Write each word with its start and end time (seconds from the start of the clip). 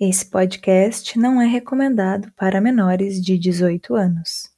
Esse 0.00 0.26
podcast 0.26 1.18
não 1.18 1.42
é 1.42 1.46
recomendado 1.46 2.30
para 2.36 2.60
menores 2.60 3.20
de 3.20 3.36
18 3.36 3.96
anos. 3.96 4.48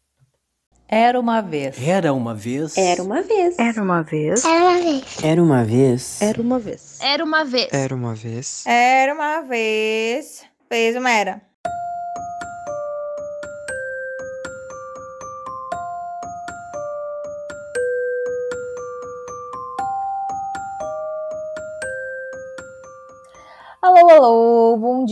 Era 0.86 1.18
uma 1.18 1.40
vez. 1.40 1.78
Era 1.82 2.12
uma 2.12 2.34
vez. 2.34 2.76
Era 2.76 3.02
uma 3.02 3.22
vez. 3.22 3.58
Era 3.58 3.82
uma 3.82 4.02
vez. 4.02 4.44
Era 4.44 4.60
uma 4.60 4.84
vez. 4.84 5.22
Era 5.22 5.40
uma 5.40 5.64
vez. 5.64 6.20
Era 6.20 6.42
uma 6.42 6.58
vez. 6.58 7.00
Era 7.00 7.24
uma 7.24 7.42
vez. 7.42 7.72
Era 7.72 7.94
uma 7.94 8.14
vez. 8.14 8.64
Era 8.66 9.14
uma 9.14 9.40
vez. 9.40 10.44
Fez 10.68 10.94
uma 10.94 11.10
era. 11.10 11.49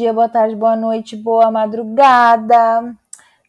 Dia, 0.09 0.13
boa 0.15 0.29
tarde, 0.29 0.57
boa 0.57 0.75
noite, 0.75 1.15
boa 1.15 1.51
madrugada. 1.51 2.97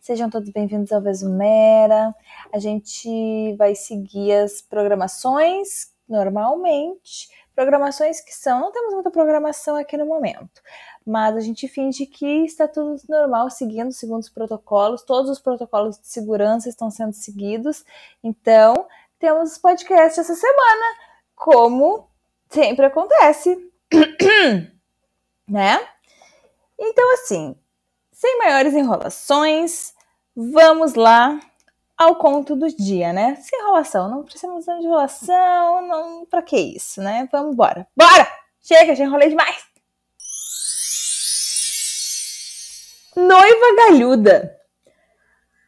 Sejam 0.02 0.29
todos 0.29 0.49
bem-vindos 0.49 0.91
ao 0.91 1.02
Vesumera. 1.02 2.13
A 2.52 2.59
gente 2.59 3.55
vai 3.57 3.75
seguir 3.75 4.33
as 4.33 4.61
programações 4.61 5.93
normalmente, 6.07 7.30
programações 7.55 8.19
que 8.19 8.33
são, 8.33 8.59
não 8.59 8.71
temos 8.73 8.93
muita 8.93 9.09
programação 9.09 9.77
aqui 9.77 9.95
no 9.95 10.05
momento, 10.05 10.61
mas 11.05 11.38
a 11.38 11.39
gente 11.39 11.66
finge 11.67 12.05
que 12.05 12.43
está 12.43 12.67
tudo 12.67 12.99
normal, 13.07 13.49
seguindo 13.49 13.94
segundo 13.94 14.21
os 14.21 14.30
protocolos, 14.30 15.03
todos 15.03 15.31
os 15.31 15.39
protocolos 15.39 15.97
de 15.97 16.07
segurança 16.07 16.67
estão 16.67 16.91
sendo 16.91 17.13
seguidos. 17.13 17.85
Então, 18.21 18.73
temos 19.17 19.57
podcast 19.57 20.19
essa 20.19 20.35
semana, 20.35 20.85
como 21.35 22.09
sempre 22.49 22.85
acontece. 22.85 23.71
né? 25.47 25.80
Então, 26.79 27.13
assim, 27.13 27.55
sem 28.11 28.38
maiores 28.38 28.73
enrolações, 28.73 29.93
vamos 30.35 30.94
lá 30.94 31.39
ao 31.97 32.16
conto 32.16 32.55
do 32.55 32.67
dia, 32.73 33.11
né? 33.11 33.35
Sem 33.35 33.59
enrolação, 33.59 34.09
não 34.09 34.23
precisamos 34.23 34.63
de 34.63 34.72
enrolação, 34.72 35.85
não, 35.85 36.25
pra 36.25 36.41
que 36.41 36.57
isso, 36.57 37.02
né? 37.02 37.27
Vamos 37.31 37.52
embora. 37.53 37.85
Bora! 37.95 38.25
Chega, 38.61 38.95
já 38.95 39.03
enrolei 39.03 39.30
demais! 39.30 39.67
Noiva 43.16 43.75
Galhuda, 43.75 44.57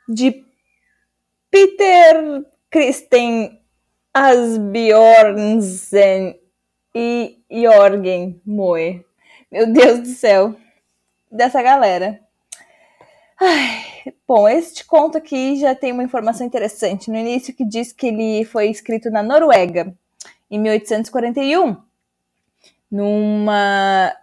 de 0.07 0.45
Peter 1.49 2.45
Christen 2.69 3.61
Asbjornsen 4.13 5.59
e 6.95 7.43
Jorgen 7.51 8.41
Moe. 8.45 9.05
Meu 9.51 9.67
Deus 9.71 9.99
do 9.99 10.07
céu. 10.07 10.55
Dessa 11.31 11.61
galera. 11.61 12.19
Ai, 13.39 14.13
bom, 14.27 14.49
este 14.49 14.83
conto 14.83 15.17
aqui 15.17 15.55
já 15.55 15.73
tem 15.73 15.93
uma 15.93 16.03
informação 16.03 16.45
interessante 16.45 17.09
no 17.09 17.15
início 17.15 17.55
que 17.55 17.63
diz 17.63 17.93
que 17.93 18.07
ele 18.07 18.43
foi 18.43 18.69
escrito 18.69 19.09
na 19.09 19.23
Noruega 19.23 19.95
em 20.49 20.59
1841, 20.59 21.77
numa 22.91 24.13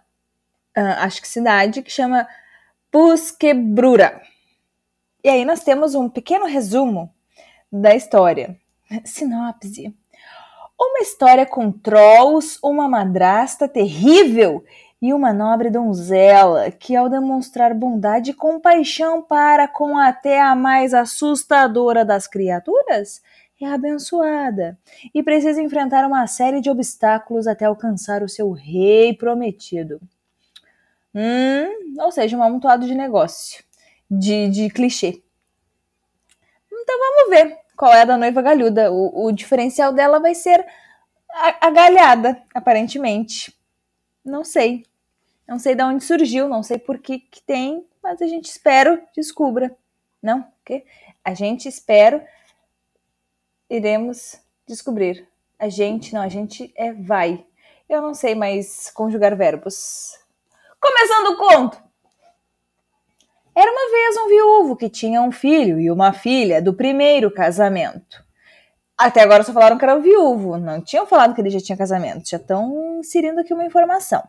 uh, 0.77 0.81
acho 0.99 1.19
que 1.19 1.27
cidade 1.27 1.81
que 1.81 1.89
chama 1.89 2.27
Busquebrura. 2.91 4.21
E 5.23 5.29
aí 5.29 5.43
nós 5.43 5.63
temos 5.63 5.95
um 5.95 6.07
pequeno 6.07 6.45
resumo 6.45 7.11
da 7.71 7.95
história. 7.95 8.55
Sinopse. 9.03 9.95
Uma 10.79 10.99
história 10.99 11.45
com 11.45 11.71
trolls, 11.71 12.59
uma 12.63 12.87
madrasta 12.87 13.67
terrível 13.67 14.63
e 15.01 15.13
uma 15.13 15.31
nobre 15.31 15.69
donzela 15.69 16.69
que, 16.71 16.95
ao 16.95 17.07
demonstrar 17.07 17.73
bondade 17.73 18.31
e 18.31 18.33
compaixão 18.33 19.21
para 19.21 19.67
com 19.67 19.97
até 19.97 20.41
a 20.41 20.55
mais 20.55 20.93
assustadora 20.93 22.03
das 22.03 22.27
criaturas, 22.27 23.21
é 23.61 23.65
abençoada 23.65 24.77
e 25.13 25.21
precisa 25.21 25.61
enfrentar 25.61 26.05
uma 26.05 26.25
série 26.27 26.61
de 26.61 26.69
obstáculos 26.69 27.47
até 27.47 27.65
alcançar 27.65 28.23
o 28.23 28.29
seu 28.29 28.51
rei 28.51 29.13
prometido. 29.13 29.99
Hum, 31.13 32.01
ou 32.01 32.11
seja, 32.11 32.37
um 32.37 32.43
amontoado 32.43 32.85
de 32.85 32.95
negócio, 32.95 33.63
de, 34.09 34.47
de 34.49 34.69
clichê. 34.69 35.21
Então 36.71 36.99
vamos 36.99 37.29
ver 37.29 37.57
qual 37.75 37.93
é 37.93 38.01
a 38.01 38.05
da 38.05 38.17
noiva 38.17 38.41
galhuda. 38.41 38.91
O, 38.91 39.25
o 39.25 39.31
diferencial 39.31 39.91
dela 39.91 40.19
vai 40.19 40.35
ser 40.35 40.65
a, 41.31 41.67
a 41.67 41.69
galhada, 41.69 42.41
aparentemente. 42.53 43.53
Não 44.23 44.43
sei. 44.43 44.83
Não 45.49 45.57
sei 45.57 45.73
de 45.73 45.81
onde 45.81 46.03
surgiu, 46.03 46.47
não 46.47 46.61
sei 46.61 46.77
por 46.77 46.99
que, 46.99 47.17
que 47.17 47.41
tem, 47.41 47.83
mas 48.03 48.21
a 48.21 48.27
gente 48.27 48.45
espera 48.45 49.03
descubra. 49.15 49.75
Não? 50.21 50.45
Okay? 50.61 50.85
A 51.25 51.33
gente 51.33 51.67
espera 51.67 52.23
iremos 53.67 54.39
descobrir. 54.67 55.27
A 55.57 55.67
gente, 55.67 56.13
não, 56.13 56.21
a 56.21 56.29
gente 56.29 56.71
é 56.75 56.93
vai. 56.93 57.43
Eu 57.89 57.99
não 57.99 58.13
sei 58.13 58.35
mais 58.35 58.91
conjugar 58.91 59.35
verbos. 59.35 60.19
Começando 60.79 61.31
o 61.31 61.37
conto! 61.37 61.81
Era 63.55 63.71
uma 63.71 63.91
vez 63.91 64.17
um 64.17 64.27
viúvo 64.27 64.75
que 64.75 64.87
tinha 64.87 65.19
um 65.19 65.31
filho 65.31 65.79
e 65.79 65.89
uma 65.89 66.13
filha 66.13 66.61
do 66.61 66.75
primeiro 66.75 67.31
casamento. 67.31 68.23
Até 68.95 69.21
agora 69.21 69.43
só 69.43 69.51
falaram 69.51 69.79
que 69.79 69.83
era 69.83 69.97
o 69.97 70.01
viúvo, 70.01 70.57
não 70.57 70.79
tinham 70.79 71.07
falado 71.07 71.33
que 71.33 71.41
ele 71.41 71.49
já 71.49 71.59
tinha 71.59 71.77
casamento, 71.77 72.29
já 72.29 72.37
estão 72.37 72.99
inserindo 72.99 73.39
aqui 73.39 73.51
uma 73.51 73.65
informação. 73.65 74.23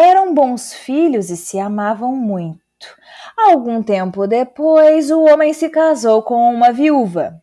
Eram 0.00 0.32
bons 0.32 0.72
filhos 0.72 1.28
e 1.28 1.36
se 1.36 1.58
amavam 1.58 2.14
muito. 2.14 2.60
Algum 3.36 3.82
tempo 3.82 4.28
depois, 4.28 5.10
o 5.10 5.24
homem 5.24 5.52
se 5.52 5.68
casou 5.68 6.22
com 6.22 6.54
uma 6.54 6.72
viúva, 6.72 7.42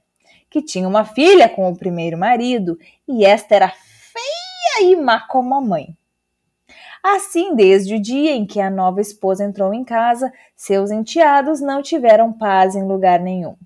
que 0.49 0.61
tinha 0.61 0.87
uma 0.87 1.03
filha 1.03 1.49
com 1.49 1.69
o 1.69 1.77
primeiro 1.77 2.17
marido, 2.17 2.79
e 3.05 3.25
esta 3.25 3.55
era 3.55 3.67
feia 3.67 4.89
e 4.89 4.95
má 4.95 5.19
como 5.27 5.53
a 5.53 5.59
mãe. 5.59 5.97
Assim, 7.03 7.53
desde 7.53 7.95
o 7.95 8.01
dia 8.01 8.31
em 8.31 8.45
que 8.45 8.61
a 8.61 8.69
nova 8.69 9.01
esposa 9.01 9.43
entrou 9.43 9.73
em 9.73 9.83
casa, 9.83 10.31
seus 10.55 10.91
enteados 10.91 11.59
não 11.59 11.81
tiveram 11.81 12.31
paz 12.31 12.73
em 12.73 12.87
lugar 12.87 13.19
nenhum. 13.19 13.57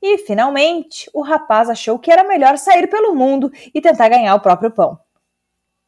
E, 0.00 0.18
finalmente, 0.18 1.10
o 1.12 1.22
rapaz 1.22 1.68
achou 1.68 1.98
que 1.98 2.12
era 2.12 2.22
melhor 2.22 2.56
sair 2.56 2.86
pelo 2.86 3.16
mundo 3.16 3.50
e 3.74 3.80
tentar 3.80 4.08
ganhar 4.08 4.36
o 4.36 4.40
próprio 4.40 4.70
pão. 4.70 4.96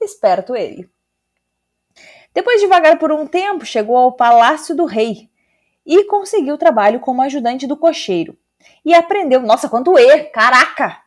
Esperto 0.03 0.57
ele. 0.57 0.93
Depois 2.35 2.61
de 2.61 2.67
vagar 2.67 2.99
por 2.99 3.13
um 3.13 3.27
tempo, 3.27 3.65
chegou 3.65 3.97
ao 3.97 4.13
palácio 4.13 4.75
do 4.75 4.85
rei 4.85 5.31
e 5.87 6.05
conseguiu 6.05 6.59
trabalho 6.59 6.99
como 6.99 7.23
ajudante 7.23 7.67
do 7.67 7.77
cocheiro. 7.77 8.37
E 8.85 8.93
aprendeu, 8.93 9.41
nossa, 9.41 9.69
quanto 9.69 9.97
E, 9.99 10.25
caraca! 10.25 10.99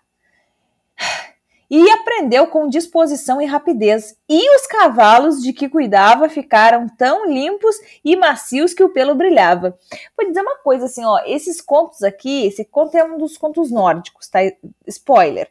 E 1.69 1.91
aprendeu 1.91 2.47
com 2.47 2.69
disposição 2.69 3.41
e 3.41 3.45
rapidez. 3.45 4.17
E 4.29 4.55
os 4.55 4.65
cavalos 4.67 5.43
de 5.43 5.51
que 5.51 5.67
cuidava 5.67 6.29
ficaram 6.29 6.87
tão 6.87 7.25
limpos 7.29 7.75
e 8.05 8.15
macios 8.15 8.73
que 8.73 8.81
o 8.81 8.93
pelo 8.93 9.13
brilhava. 9.13 9.77
Vou 10.15 10.25
dizer 10.25 10.39
uma 10.39 10.55
coisa 10.59 10.85
assim, 10.85 11.03
ó, 11.03 11.19
esses 11.25 11.59
contos 11.59 12.03
aqui, 12.03 12.45
esse 12.45 12.63
conto 12.63 12.95
é 12.95 13.03
um 13.03 13.17
dos 13.17 13.37
contos 13.37 13.69
nórdicos, 13.69 14.29
tá? 14.29 14.39
Spoiler 14.87 15.49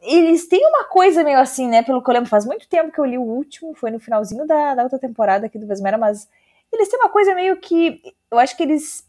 eles 0.00 0.48
têm 0.48 0.66
uma 0.66 0.84
coisa 0.84 1.22
meio 1.22 1.38
assim, 1.38 1.68
né? 1.68 1.82
Pelo 1.82 2.02
que 2.02 2.08
eu 2.08 2.14
lembro, 2.14 2.28
faz 2.28 2.46
muito 2.46 2.68
tempo 2.68 2.92
que 2.92 2.98
eu 2.98 3.04
li 3.04 3.18
o 3.18 3.22
último, 3.22 3.74
foi 3.74 3.90
no 3.90 4.00
finalzinho 4.00 4.46
da, 4.46 4.74
da 4.74 4.82
outra 4.82 4.98
temporada 4.98 5.46
aqui 5.46 5.58
do 5.58 5.66
Vesmera, 5.66 5.98
mas 5.98 6.28
eles 6.72 6.88
têm 6.88 6.98
uma 6.98 7.10
coisa 7.10 7.34
meio 7.34 7.56
que. 7.58 8.02
Eu 8.30 8.38
acho 8.38 8.56
que 8.56 8.62
eles. 8.62 9.06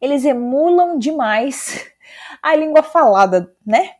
Eles 0.00 0.24
emulam 0.24 0.98
demais 0.98 1.88
a 2.42 2.54
língua 2.54 2.82
falada, 2.82 3.54
né? 3.64 3.90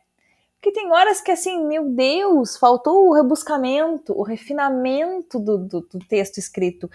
Porque 0.55 0.79
tem 0.79 0.89
horas 0.91 1.19
que, 1.19 1.31
assim, 1.31 1.65
meu 1.65 1.89
Deus, 1.89 2.55
faltou 2.55 3.09
o 3.09 3.13
rebuscamento, 3.13 4.17
o 4.17 4.23
refinamento 4.23 5.37
do, 5.37 5.57
do, 5.57 5.81
do, 5.81 5.99
texto 6.07 6.37
escrito. 6.37 6.89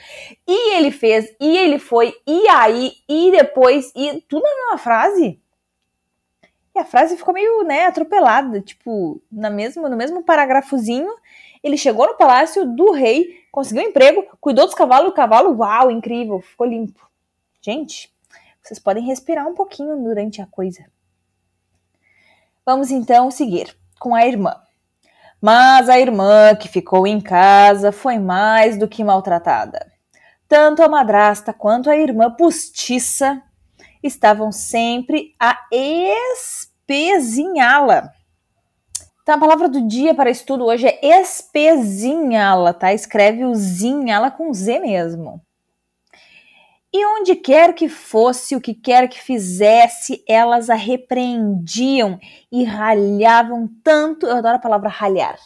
E 0.47 0.75
ele 0.75 0.91
fez, 0.91 1.35
e 1.39 1.55
ele 1.55 1.79
foi, 1.79 2.15
e 2.27 2.49
aí, 2.49 2.93
e 3.07 3.31
depois, 3.31 3.93
e 3.95 4.23
tudo 4.23 4.43
na 4.43 4.57
mesma 4.57 4.79
frase 4.79 5.39
a 6.79 6.85
frase 6.85 7.17
ficou 7.17 7.35
meio, 7.35 7.63
né, 7.63 7.87
atropelada, 7.87 8.61
tipo, 8.61 9.21
na 9.31 9.51
mesma, 9.51 9.89
no 9.89 9.97
mesmo 9.97 10.23
parágrafozinho, 10.23 11.11
ele 11.63 11.77
chegou 11.77 12.07
no 12.07 12.17
palácio 12.17 12.65
do 12.65 12.93
rei, 12.93 13.45
conseguiu 13.51 13.83
emprego, 13.83 14.25
cuidou 14.41 14.67
dos 14.67 14.75
cavalos, 14.75 15.11
o 15.11 15.15
cavalo, 15.15 15.57
uau, 15.59 15.91
incrível, 15.91 16.41
ficou 16.41 16.67
limpo. 16.67 17.09
Gente, 17.61 18.13
vocês 18.63 18.79
podem 18.79 19.05
respirar 19.05 19.47
um 19.47 19.55
pouquinho 19.55 19.97
durante 19.97 20.41
a 20.41 20.47
coisa. 20.47 20.85
Vamos 22.65 22.91
então 22.91 23.31
seguir 23.31 23.75
com 23.99 24.15
a 24.15 24.27
irmã. 24.27 24.55
Mas 25.41 25.89
a 25.89 25.99
irmã 25.99 26.55
que 26.55 26.69
ficou 26.69 27.07
em 27.07 27.21
casa 27.21 27.93
foi 27.93 28.19
mais 28.19 28.77
do 28.77 28.89
que 28.89 29.05
maltratada. 29.05 29.91
Tanto 30.49 30.83
a 30.83 30.89
madrasta 30.89 31.53
quanto 31.53 31.91
a 31.91 31.97
irmã 31.97 32.31
postiça 32.31 33.43
estavam 34.03 34.53
sempre 34.53 35.35
a 35.39 35.59
espezinhá-la. 36.89 38.11
Então 39.23 39.35
a 39.35 39.39
palavra 39.39 39.69
do 39.69 39.87
dia 39.87 40.15
para 40.15 40.31
estudo 40.31 40.65
hoje 40.65 40.87
é 40.87 41.21
espezinhala, 41.21 42.73
tá? 42.73 42.95
Escreve 42.95 43.45
o 43.45 43.55
zinhala 43.55 44.31
com 44.31 44.53
Z 44.55 44.79
mesmo. 44.81 45.43
E 46.91 47.05
onde 47.05 47.37
quer 47.37 47.75
que 47.75 47.87
fosse, 47.87 48.57
o 48.57 48.61
que 48.61 48.73
quer 48.73 49.07
que 49.09 49.21
fizesse, 49.21 50.25
elas 50.27 50.71
a 50.71 50.75
repreendiam 50.75 52.19
e 52.51 52.65
ralhavam 52.65 53.69
tanto. 53.85 54.27
Eu 54.27 54.39
adoro 54.39 54.57
a 54.57 54.61
palavra 54.61 54.89
ralhar. 54.89 55.39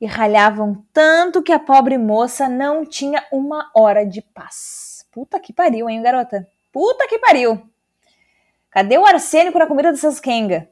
E 0.00 0.06
ralhavam 0.06 0.84
tanto 0.92 1.42
que 1.42 1.50
a 1.50 1.58
pobre 1.58 1.98
moça 1.98 2.48
não 2.48 2.86
tinha 2.86 3.24
uma 3.32 3.68
hora 3.74 4.06
de 4.06 4.22
paz. 4.22 5.04
Puta 5.10 5.40
que 5.40 5.52
pariu, 5.52 5.90
hein, 5.90 6.00
garota? 6.00 6.46
Puta 6.70 7.08
que 7.08 7.18
pariu! 7.18 7.68
Cadê 8.76 8.98
o 8.98 9.06
arsênico 9.06 9.58
na 9.58 9.66
comida 9.66 9.90
dessas 9.90 10.20
quenga? 10.20 10.68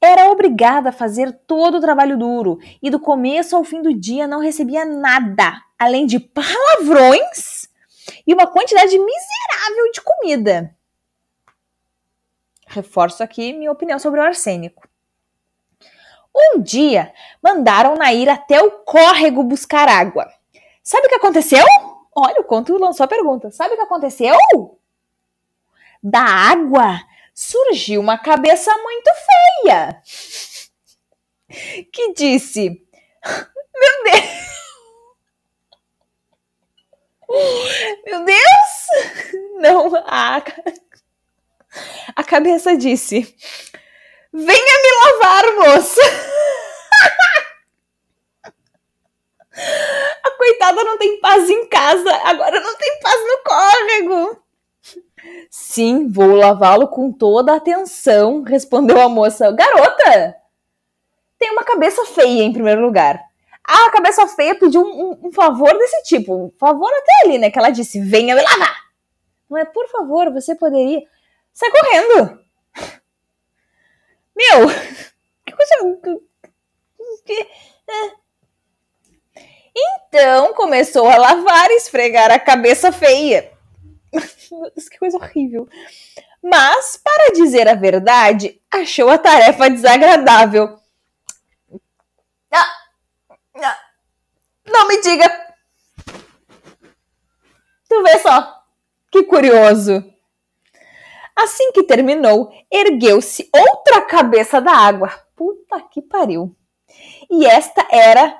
Era 0.00 0.28
obrigada 0.28 0.88
a 0.88 0.92
fazer 0.92 1.30
todo 1.46 1.76
o 1.76 1.80
trabalho 1.80 2.18
duro 2.18 2.58
e 2.82 2.90
do 2.90 2.98
começo 2.98 3.54
ao 3.54 3.62
fim 3.62 3.80
do 3.80 3.94
dia 3.94 4.26
não 4.26 4.40
recebia 4.40 4.84
nada, 4.84 5.52
além 5.78 6.04
de 6.04 6.18
palavrões 6.18 7.68
e 8.26 8.34
uma 8.34 8.48
quantidade 8.48 8.90
miserável 8.90 9.92
de 9.94 10.00
comida. 10.00 10.76
Reforço 12.66 13.22
aqui 13.22 13.52
minha 13.52 13.70
opinião 13.70 14.00
sobre 14.00 14.18
o 14.18 14.24
arsênico. 14.24 14.88
Um 16.34 16.60
dia, 16.60 17.14
mandaram-na 17.40 18.12
ir 18.12 18.28
até 18.28 18.60
o 18.60 18.80
córrego 18.80 19.44
buscar 19.44 19.88
água. 19.88 20.28
Sabe 20.82 21.06
o 21.06 21.08
que 21.08 21.14
aconteceu? 21.14 21.64
Olha, 22.16 22.40
o 22.40 22.44
conto 22.44 22.76
lançou 22.78 23.04
a 23.04 23.08
pergunta. 23.08 23.48
Sabe 23.52 23.74
o 23.74 23.76
que 23.76 23.82
aconteceu? 23.84 24.34
Da 26.02 26.20
água 26.20 27.00
surgiu 27.34 28.00
uma 28.00 28.18
cabeça 28.18 28.76
muito 28.78 29.10
feia 29.14 30.02
que 31.92 32.12
disse: 32.12 32.70
Meu 33.74 34.04
Deus! 34.04 34.48
Meu 38.06 38.24
Deus! 38.24 38.38
Não, 39.60 39.96
a, 40.06 40.42
a 42.16 42.24
cabeça 42.24 42.76
disse: 42.76 43.36
Venha 44.32 44.82
me 44.82 44.90
lavar, 45.04 45.44
moça! 45.56 46.00
A 50.22 50.30
coitada 50.32 50.84
não 50.84 50.96
tem 50.98 51.20
paz 51.20 51.50
em 51.50 51.68
casa, 51.68 52.14
agora 52.24 52.60
não 52.60 52.76
tem 52.76 53.00
paz 53.00 53.20
no 53.26 53.42
córrego. 53.42 54.47
Sim, 55.50 56.08
vou 56.08 56.34
lavá-lo 56.34 56.88
com 56.88 57.12
toda 57.12 57.52
a 57.52 57.56
atenção, 57.56 58.42
respondeu 58.42 59.00
a 59.00 59.08
moça. 59.08 59.50
Garota, 59.50 60.36
tem 61.38 61.50
uma 61.50 61.64
cabeça 61.64 62.04
feia 62.06 62.42
em 62.42 62.52
primeiro 62.52 62.82
lugar. 62.82 63.20
Ah, 63.66 63.86
a 63.86 63.90
cabeça 63.90 64.26
feia 64.28 64.54
pediu 64.54 64.80
um, 64.80 65.10
um, 65.10 65.28
um, 65.28 65.32
favor 65.32 65.76
desse 65.76 66.02
tipo. 66.04 66.34
Um 66.34 66.50
favor 66.58 66.90
até 66.90 67.12
ali, 67.24 67.38
né? 67.38 67.50
Que 67.50 67.58
ela 67.58 67.70
disse: 67.70 68.00
venha 68.00 68.34
me 68.34 68.42
lavar. 68.42 68.76
Não 69.48 69.58
é, 69.58 69.64
por 69.64 69.86
favor, 69.88 70.32
você 70.32 70.54
poderia. 70.54 71.02
Sai 71.52 71.70
correndo. 71.70 72.40
Meu, 74.34 74.68
que 75.44 75.52
coisa. 75.54 75.74
É. 77.88 78.28
Então 79.76 80.54
começou 80.54 81.08
a 81.08 81.16
lavar 81.16 81.70
e 81.70 81.76
esfregar 81.76 82.30
a 82.30 82.38
cabeça 82.38 82.90
feia. 82.90 83.52
Que 84.10 84.98
coisa 84.98 85.16
horrível. 85.18 85.68
Mas, 86.42 86.96
para 86.96 87.32
dizer 87.32 87.68
a 87.68 87.74
verdade, 87.74 88.60
achou 88.70 89.10
a 89.10 89.18
tarefa 89.18 89.68
desagradável. 89.68 90.78
Ah, 93.60 93.78
não 94.66 94.88
me 94.88 95.00
diga. 95.00 95.28
Tu 97.88 98.02
vê 98.02 98.18
só. 98.18 98.62
Que 99.10 99.24
curioso. 99.24 100.04
Assim 101.34 101.72
que 101.72 101.82
terminou, 101.82 102.52
ergueu-se 102.70 103.48
outra 103.54 104.02
cabeça 104.02 104.60
da 104.60 104.72
água. 104.72 105.08
Puta 105.34 105.80
que 105.90 106.02
pariu. 106.02 106.54
E 107.30 107.46
esta 107.46 107.86
era 107.90 108.36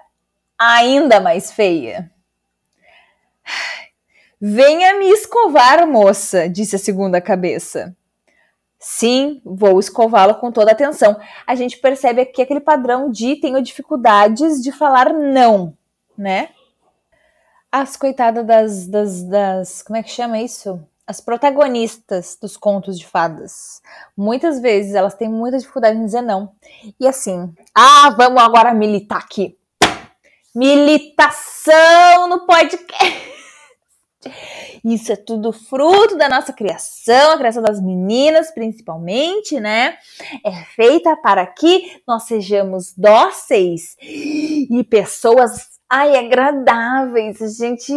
ainda 0.58 1.20
mais 1.20 1.52
feia. 1.52 2.10
Venha 4.40 4.96
me 4.98 5.10
escovar, 5.10 5.86
moça, 5.86 6.48
disse 6.48 6.76
a 6.76 6.78
segunda 6.78 7.20
cabeça. 7.20 7.96
Sim, 8.78 9.42
vou 9.44 9.80
escová-lo 9.80 10.36
com 10.36 10.52
toda 10.52 10.70
atenção. 10.70 11.18
A 11.44 11.56
gente 11.56 11.78
percebe 11.78 12.20
aqui 12.20 12.40
aquele 12.40 12.60
padrão 12.60 13.10
de 13.10 13.34
tenho 13.36 13.60
dificuldades 13.60 14.62
de 14.62 14.70
falar 14.70 15.12
não, 15.12 15.76
né? 16.16 16.50
As 17.72 17.96
coitadas 17.96 18.46
das, 18.46 18.86
das, 18.86 19.22
das. 19.24 19.82
Como 19.82 19.96
é 19.96 20.02
que 20.02 20.10
chama 20.10 20.38
isso? 20.38 20.80
As 21.04 21.20
protagonistas 21.20 22.38
dos 22.40 22.56
contos 22.56 22.96
de 22.96 23.06
fadas. 23.06 23.82
Muitas 24.16 24.60
vezes 24.60 24.94
elas 24.94 25.14
têm 25.14 25.28
muita 25.28 25.58
dificuldade 25.58 25.98
em 25.98 26.04
dizer 26.04 26.22
não. 26.22 26.52
E 27.00 27.08
assim, 27.08 27.52
ah, 27.74 28.14
vamos 28.16 28.40
agora 28.40 28.72
militar 28.72 29.18
aqui. 29.18 29.58
Militação 30.54 32.28
no 32.28 32.46
podcast. 32.46 33.32
Isso 34.84 35.12
é 35.12 35.16
tudo 35.16 35.52
fruto 35.52 36.16
da 36.16 36.28
nossa 36.28 36.52
criação, 36.52 37.32
a 37.32 37.38
criação 37.38 37.62
das 37.62 37.80
meninas, 37.80 38.50
principalmente, 38.50 39.60
né? 39.60 39.96
É 40.44 40.52
feita 40.74 41.16
para 41.16 41.46
que 41.46 42.02
nós 42.06 42.24
sejamos 42.24 42.92
dóceis 42.96 43.96
e 44.00 44.84
pessoas 44.88 45.78
ai, 45.88 46.16
agradáveis. 46.16 47.40
A 47.40 47.48
gente 47.48 47.92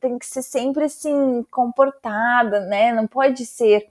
tem 0.00 0.18
que 0.18 0.26
ser 0.26 0.42
sempre 0.42 0.84
assim, 0.84 1.44
comportada, 1.50 2.60
né? 2.66 2.92
Não 2.92 3.06
pode 3.06 3.44
ser 3.46 3.86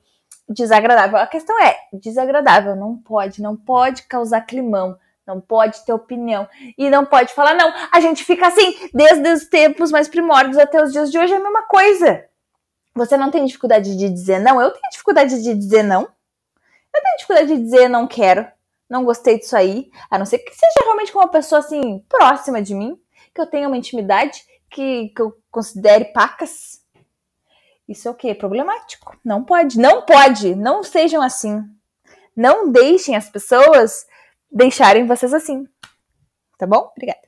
desagradável. 0.47 1.17
A 1.17 1.27
questão 1.27 1.59
é, 1.61 1.75
desagradável, 1.93 2.75
não 2.75 2.95
pode, 2.97 3.41
não 3.41 3.55
pode 3.55 4.03
causar 4.03 4.41
climão. 4.41 4.97
Não 5.25 5.39
pode 5.39 5.85
ter 5.85 5.93
opinião. 5.93 6.47
E 6.77 6.89
não 6.89 7.05
pode 7.05 7.33
falar, 7.33 7.53
não. 7.53 7.73
A 7.91 7.99
gente 7.99 8.23
fica 8.23 8.47
assim, 8.47 8.89
desde 8.93 9.27
os 9.29 9.45
tempos 9.45 9.91
mais 9.91 10.07
primórdios 10.07 10.57
até 10.57 10.83
os 10.83 10.91
dias 10.91 11.11
de 11.11 11.17
hoje, 11.17 11.33
é 11.33 11.37
a 11.37 11.39
mesma 11.39 11.63
coisa. 11.63 12.25
Você 12.95 13.17
não 13.17 13.31
tem 13.31 13.45
dificuldade 13.45 13.95
de 13.97 14.09
dizer 14.09 14.39
não? 14.39 14.61
Eu 14.61 14.71
tenho 14.71 14.91
dificuldade 14.91 15.41
de 15.41 15.53
dizer 15.55 15.83
não. 15.83 16.01
Eu 16.01 17.01
tenho 17.01 17.15
dificuldade 17.15 17.47
de 17.47 17.59
dizer 17.59 17.87
não 17.87 18.05
quero, 18.05 18.47
não 18.87 19.03
gostei 19.03 19.39
disso 19.39 19.55
aí. 19.55 19.89
A 20.11 20.19
não 20.19 20.25
ser 20.25 20.39
que 20.39 20.53
seja 20.53 20.85
realmente 20.85 21.11
com 21.11 21.19
uma 21.19 21.27
pessoa 21.27 21.59
assim, 21.59 22.05
próxima 22.07 22.61
de 22.61 22.75
mim, 22.75 22.99
que 23.33 23.41
eu 23.41 23.47
tenha 23.47 23.67
uma 23.67 23.77
intimidade, 23.77 24.43
que, 24.69 25.09
que 25.09 25.21
eu 25.21 25.35
considere 25.49 26.05
pacas. 26.05 26.81
Isso 27.89 28.07
é 28.07 28.11
o 28.11 28.15
quê? 28.15 28.35
Problemático. 28.35 29.17
Não 29.25 29.43
pode. 29.43 29.79
Não 29.79 30.03
pode. 30.03 30.53
Não 30.55 30.83
sejam 30.83 31.21
assim. 31.21 31.63
Não 32.35 32.71
deixem 32.71 33.15
as 33.15 33.29
pessoas 33.29 34.05
deixarem 34.53 35.07
vocês 35.07 35.33
assim. 35.33 35.67
Tá 36.57 36.67
bom? 36.67 36.91
Obrigada. 36.95 37.21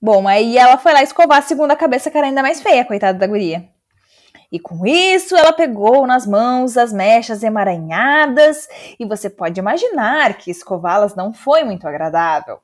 Bom, 0.00 0.26
aí 0.26 0.56
ela 0.56 0.78
foi 0.78 0.92
lá 0.92 1.02
escovar 1.02 1.38
a 1.38 1.42
segunda 1.42 1.76
cabeça, 1.76 2.10
que 2.10 2.18
era 2.18 2.26
ainda 2.26 2.42
mais 2.42 2.60
feia, 2.60 2.84
coitada 2.84 3.18
da 3.18 3.26
guria. 3.26 3.68
E 4.52 4.60
com 4.60 4.86
isso, 4.86 5.36
ela 5.36 5.52
pegou 5.52 6.06
nas 6.06 6.26
mãos 6.26 6.76
as 6.76 6.92
mechas 6.92 7.42
emaranhadas, 7.42 8.68
e 8.98 9.04
você 9.04 9.28
pode 9.28 9.58
imaginar 9.58 10.34
que 10.34 10.50
escová-las 10.50 11.14
não 11.14 11.32
foi 11.32 11.64
muito 11.64 11.88
agradável. 11.88 12.60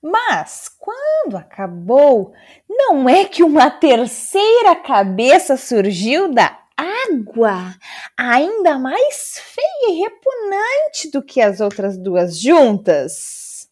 Mas, 0.00 0.68
quando 0.78 1.36
acabou, 1.36 2.32
não 2.68 3.08
é 3.08 3.24
que 3.24 3.44
uma 3.44 3.70
terceira 3.70 4.74
cabeça 4.74 5.56
surgiu 5.56 6.32
da 6.32 6.61
água 6.82 7.76
ainda 8.16 8.78
mais 8.78 9.38
feia 9.38 9.90
e 9.90 10.00
repugnante 10.00 11.10
do 11.10 11.22
que 11.22 11.40
as 11.40 11.60
outras 11.60 11.96
duas 11.96 12.38
juntas. 12.38 13.68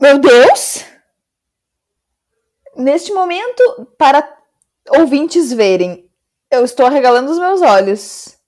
Meu 0.00 0.18
Deus! 0.18 0.84
Neste 2.76 3.12
momento, 3.12 3.86
para 3.96 4.36
ouvintes 4.88 5.52
verem, 5.52 6.10
eu 6.50 6.64
estou 6.64 6.86
arregalando 6.86 7.30
os 7.30 7.38
meus 7.38 7.62
olhos. 7.62 8.38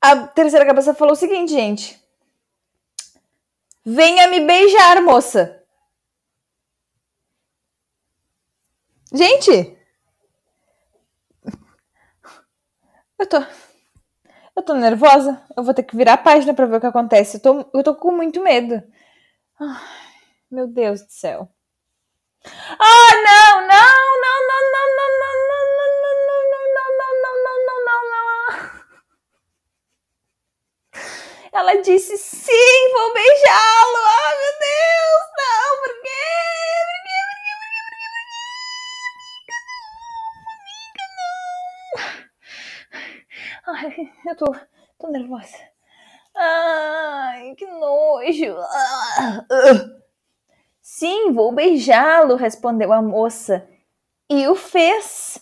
A 0.00 0.26
terceira 0.26 0.66
cabeça 0.66 0.94
falou 0.94 1.12
o 1.12 1.16
seguinte, 1.16 1.52
gente. 1.52 2.02
Venha 3.84 4.26
me 4.28 4.40
beijar, 4.40 5.02
moça. 5.02 5.62
Gente, 9.12 9.78
Eu 13.24 13.28
tô. 13.28 13.38
Eu 14.54 14.62
tô 14.62 14.74
nervosa. 14.74 15.42
Eu 15.56 15.64
vou 15.64 15.72
ter 15.72 15.82
que 15.82 15.96
virar 15.96 16.14
a 16.14 16.18
página 16.18 16.52
para 16.52 16.66
ver 16.66 16.76
o 16.76 16.80
que 16.80 16.86
acontece. 16.86 17.38
Eu 17.38 17.40
tô, 17.40 17.70
eu 17.72 17.82
tô 17.82 17.94
com 17.94 18.12
muito 18.12 18.42
medo. 18.42 18.82
Ai, 19.58 19.80
meu 20.50 20.66
Deus 20.68 21.02
do 21.02 21.10
céu. 21.10 21.48
Ah, 22.78 23.12
não, 23.26 23.60
não, 23.62 23.94
não, 24.24 24.40
não, 24.50 24.84
não, 24.94 25.06
não, 25.06 25.30
não, 25.48 25.48
não, 25.48 25.64
não, 25.72 26.12
não, 26.26 26.44
não, 26.74 26.90
não, 27.00 27.14
não, 27.22 27.36
não, 27.44 27.58
não, 27.66 27.78
não, 27.84 28.02
não. 28.12 28.84
Ela 31.52 31.80
disse 31.80 32.18
sim, 32.18 32.92
vou 32.92 33.14
beijá-lo. 33.14 33.98
Ah, 34.06 34.34
meu 34.38 34.52
Deus. 34.60 35.03
Ai, 43.76 44.12
eu 44.24 44.36
tô, 44.36 44.54
tô 45.00 45.08
nervosa. 45.08 45.56
Ai, 46.36 47.54
que 47.56 47.66
nojo. 47.66 48.56
Sim, 50.80 51.32
vou 51.32 51.50
beijá-lo, 51.50 52.36
respondeu 52.36 52.92
a 52.92 53.02
moça. 53.02 53.68
E 54.30 54.46
o 54.46 54.54
fez, 54.54 55.38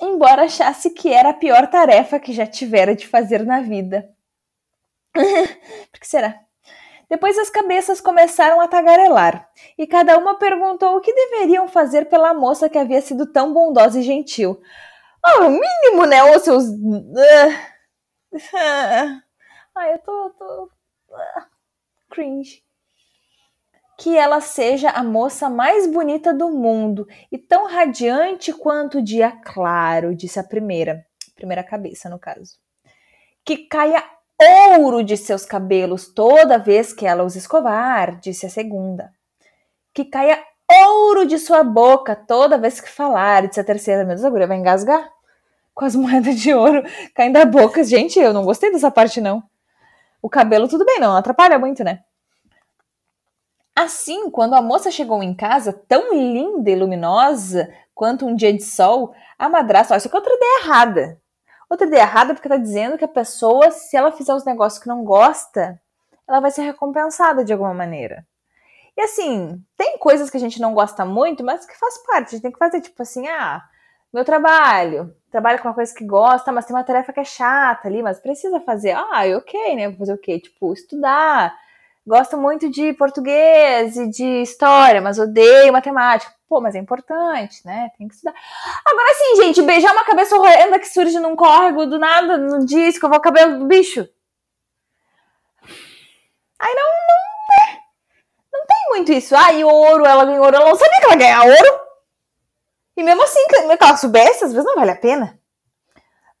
embora 0.00 0.42
achasse 0.42 0.90
que 0.90 1.10
era 1.10 1.30
a 1.30 1.34
pior 1.34 1.68
tarefa 1.68 2.20
que 2.20 2.34
já 2.34 2.46
tivera 2.46 2.94
de 2.94 3.08
fazer 3.08 3.46
na 3.46 3.62
vida. 3.62 4.10
Por 5.14 6.00
que 6.00 6.06
será? 6.06 6.38
Depois 7.08 7.38
as 7.38 7.48
cabeças 7.48 8.00
começaram 8.00 8.60
a 8.60 8.68
tagarelar, 8.68 9.48
e 9.76 9.84
cada 9.86 10.16
uma 10.16 10.38
perguntou 10.38 10.96
o 10.96 11.00
que 11.00 11.12
deveriam 11.12 11.66
fazer 11.66 12.08
pela 12.08 12.32
moça 12.34 12.68
que 12.68 12.78
havia 12.78 13.00
sido 13.00 13.26
tão 13.26 13.52
bondosa 13.52 13.98
e 13.98 14.02
gentil. 14.02 14.60
Oh, 15.24 15.46
o 15.46 15.50
mínimo, 15.50 16.06
né, 16.06 16.22
os 16.34 16.42
seus... 16.42 16.64
Ai, 19.74 19.92
eu 19.94 19.98
tô... 19.98 20.30
tô... 20.30 20.70
Cringe. 22.10 22.62
Que 23.98 24.16
ela 24.16 24.40
seja 24.40 24.90
a 24.90 25.04
moça 25.04 25.50
mais 25.50 25.86
bonita 25.86 26.32
do 26.32 26.50
mundo 26.50 27.06
e 27.30 27.36
tão 27.36 27.66
radiante 27.66 28.52
quanto 28.52 28.98
o 28.98 29.02
dia 29.02 29.30
claro, 29.30 30.14
disse 30.14 30.40
a 30.40 30.44
primeira. 30.44 31.04
Primeira 31.36 31.62
cabeça, 31.62 32.08
no 32.08 32.18
caso. 32.18 32.58
Que 33.44 33.68
caia 33.68 34.02
ouro 34.78 35.04
de 35.04 35.16
seus 35.16 35.44
cabelos 35.44 36.08
toda 36.12 36.58
vez 36.58 36.92
que 36.92 37.06
ela 37.06 37.24
os 37.24 37.36
escovar, 37.36 38.18
disse 38.18 38.46
a 38.46 38.50
segunda. 38.50 39.12
Que 39.92 40.04
caia 40.06 40.42
ouro 40.70 41.26
de 41.26 41.38
sua 41.38 41.62
boca 41.62 42.14
toda 42.14 42.58
vez 42.58 42.80
que 42.80 42.88
falar, 42.88 43.44
a 43.44 43.64
terceira. 43.64 44.04
Meu 44.04 44.16
Deus, 44.16 44.48
vai 44.48 44.56
engasgar 44.56 45.10
com 45.74 45.84
as 45.84 45.94
moedas 45.96 46.36
de 46.36 46.52
ouro 46.52 46.82
caindo 47.14 47.34
da 47.34 47.44
boca. 47.44 47.82
Gente, 47.84 48.18
eu 48.18 48.32
não 48.32 48.44
gostei 48.44 48.70
dessa 48.70 48.90
parte, 48.90 49.20
não. 49.20 49.42
O 50.22 50.28
cabelo, 50.28 50.68
tudo 50.68 50.84
bem, 50.84 51.00
não 51.00 51.16
atrapalha 51.16 51.58
muito, 51.58 51.82
né? 51.82 52.00
Assim, 53.74 54.30
quando 54.30 54.54
a 54.54 54.60
moça 54.60 54.90
chegou 54.90 55.22
em 55.22 55.34
casa, 55.34 55.72
tão 55.72 56.12
linda 56.12 56.70
e 56.70 56.76
luminosa 56.76 57.72
quanto 57.94 58.26
um 58.26 58.34
dia 58.34 58.52
de 58.52 58.62
sol, 58.62 59.14
a 59.38 59.48
madrasta, 59.48 59.94
olha, 59.94 59.98
isso 59.98 60.08
aqui 60.08 60.16
é 60.16 60.20
outra 60.20 60.34
ideia 60.34 60.60
errada. 60.62 61.20
Outra 61.70 61.86
ideia 61.86 62.02
errada 62.02 62.34
porque 62.34 62.48
tá 62.48 62.56
dizendo 62.56 62.98
que 62.98 63.04
a 63.04 63.08
pessoa, 63.08 63.70
se 63.70 63.96
ela 63.96 64.12
fizer 64.12 64.34
os 64.34 64.44
negócios 64.44 64.82
que 64.82 64.88
não 64.88 65.04
gosta, 65.04 65.80
ela 66.28 66.40
vai 66.40 66.50
ser 66.50 66.62
recompensada 66.62 67.44
de 67.44 67.52
alguma 67.52 67.72
maneira. 67.72 68.26
E 69.00 69.02
assim, 69.02 69.58
tem 69.78 69.96
coisas 69.96 70.28
que 70.28 70.36
a 70.36 70.40
gente 70.40 70.60
não 70.60 70.74
gosta 70.74 71.06
muito, 71.06 71.42
mas 71.42 71.64
que 71.64 71.74
faz 71.74 71.96
parte. 72.04 72.26
A 72.26 72.30
gente 72.32 72.42
tem 72.42 72.52
que 72.52 72.58
fazer, 72.58 72.82
tipo 72.82 73.00
assim, 73.00 73.26
ah, 73.28 73.62
meu 74.12 74.26
trabalho, 74.26 75.16
trabalho 75.30 75.58
com 75.58 75.68
uma 75.68 75.74
coisa 75.74 75.94
que 75.94 76.04
gosta, 76.04 76.52
mas 76.52 76.66
tem 76.66 76.76
uma 76.76 76.84
tarefa 76.84 77.10
que 77.10 77.20
é 77.20 77.24
chata 77.24 77.88
ali, 77.88 78.02
mas 78.02 78.20
precisa 78.20 78.60
fazer. 78.60 78.90
Ah, 78.90 79.22
ok, 79.38 79.74
né? 79.74 79.88
Vou 79.88 79.96
fazer 80.00 80.12
o 80.12 80.18
quê? 80.18 80.38
Tipo, 80.38 80.74
estudar. 80.74 81.58
Gosto 82.06 82.36
muito 82.36 82.68
de 82.68 82.92
português 82.92 83.96
e 83.96 84.10
de 84.10 84.42
história, 84.42 85.00
mas 85.00 85.18
odeio 85.18 85.72
matemática. 85.72 86.34
Pô, 86.46 86.60
mas 86.60 86.74
é 86.74 86.78
importante, 86.78 87.64
né? 87.64 87.90
Tem 87.96 88.06
que 88.06 88.14
estudar. 88.14 88.34
Agora 88.84 89.14
sim, 89.14 89.36
gente, 89.36 89.62
beijar 89.62 89.92
uma 89.94 90.04
cabeça 90.04 90.36
horrenda 90.36 90.78
que 90.78 90.86
surge 90.86 91.18
num 91.18 91.34
córrego 91.34 91.86
do 91.86 91.98
nada, 91.98 92.36
no 92.36 92.66
dia, 92.66 92.88
escovar 92.88 93.18
o 93.18 93.22
cabelo 93.22 93.60
do 93.60 93.66
bicho. 93.66 94.06
Aí 96.58 96.74
não, 96.74 96.84
não, 96.84 97.29
muito 98.90 99.12
isso. 99.12 99.34
Ah, 99.34 99.52
e 99.52 99.64
ouro, 99.64 100.04
ela 100.04 100.24
ganhou 100.24 100.44
ouro. 100.44 100.56
Ela 100.56 100.68
não 100.68 100.76
sabia 100.76 100.98
que 100.98 101.06
ela 101.06 101.16
ganhar 101.16 101.44
ouro. 101.44 101.80
E 102.96 103.02
mesmo 103.02 103.22
assim, 103.22 103.46
que 103.48 103.56
ela 103.56 103.96
soubesse, 103.96 104.44
às 104.44 104.52
vezes 104.52 104.66
não 104.66 104.74
vale 104.74 104.90
a 104.90 104.96
pena. 104.96 105.40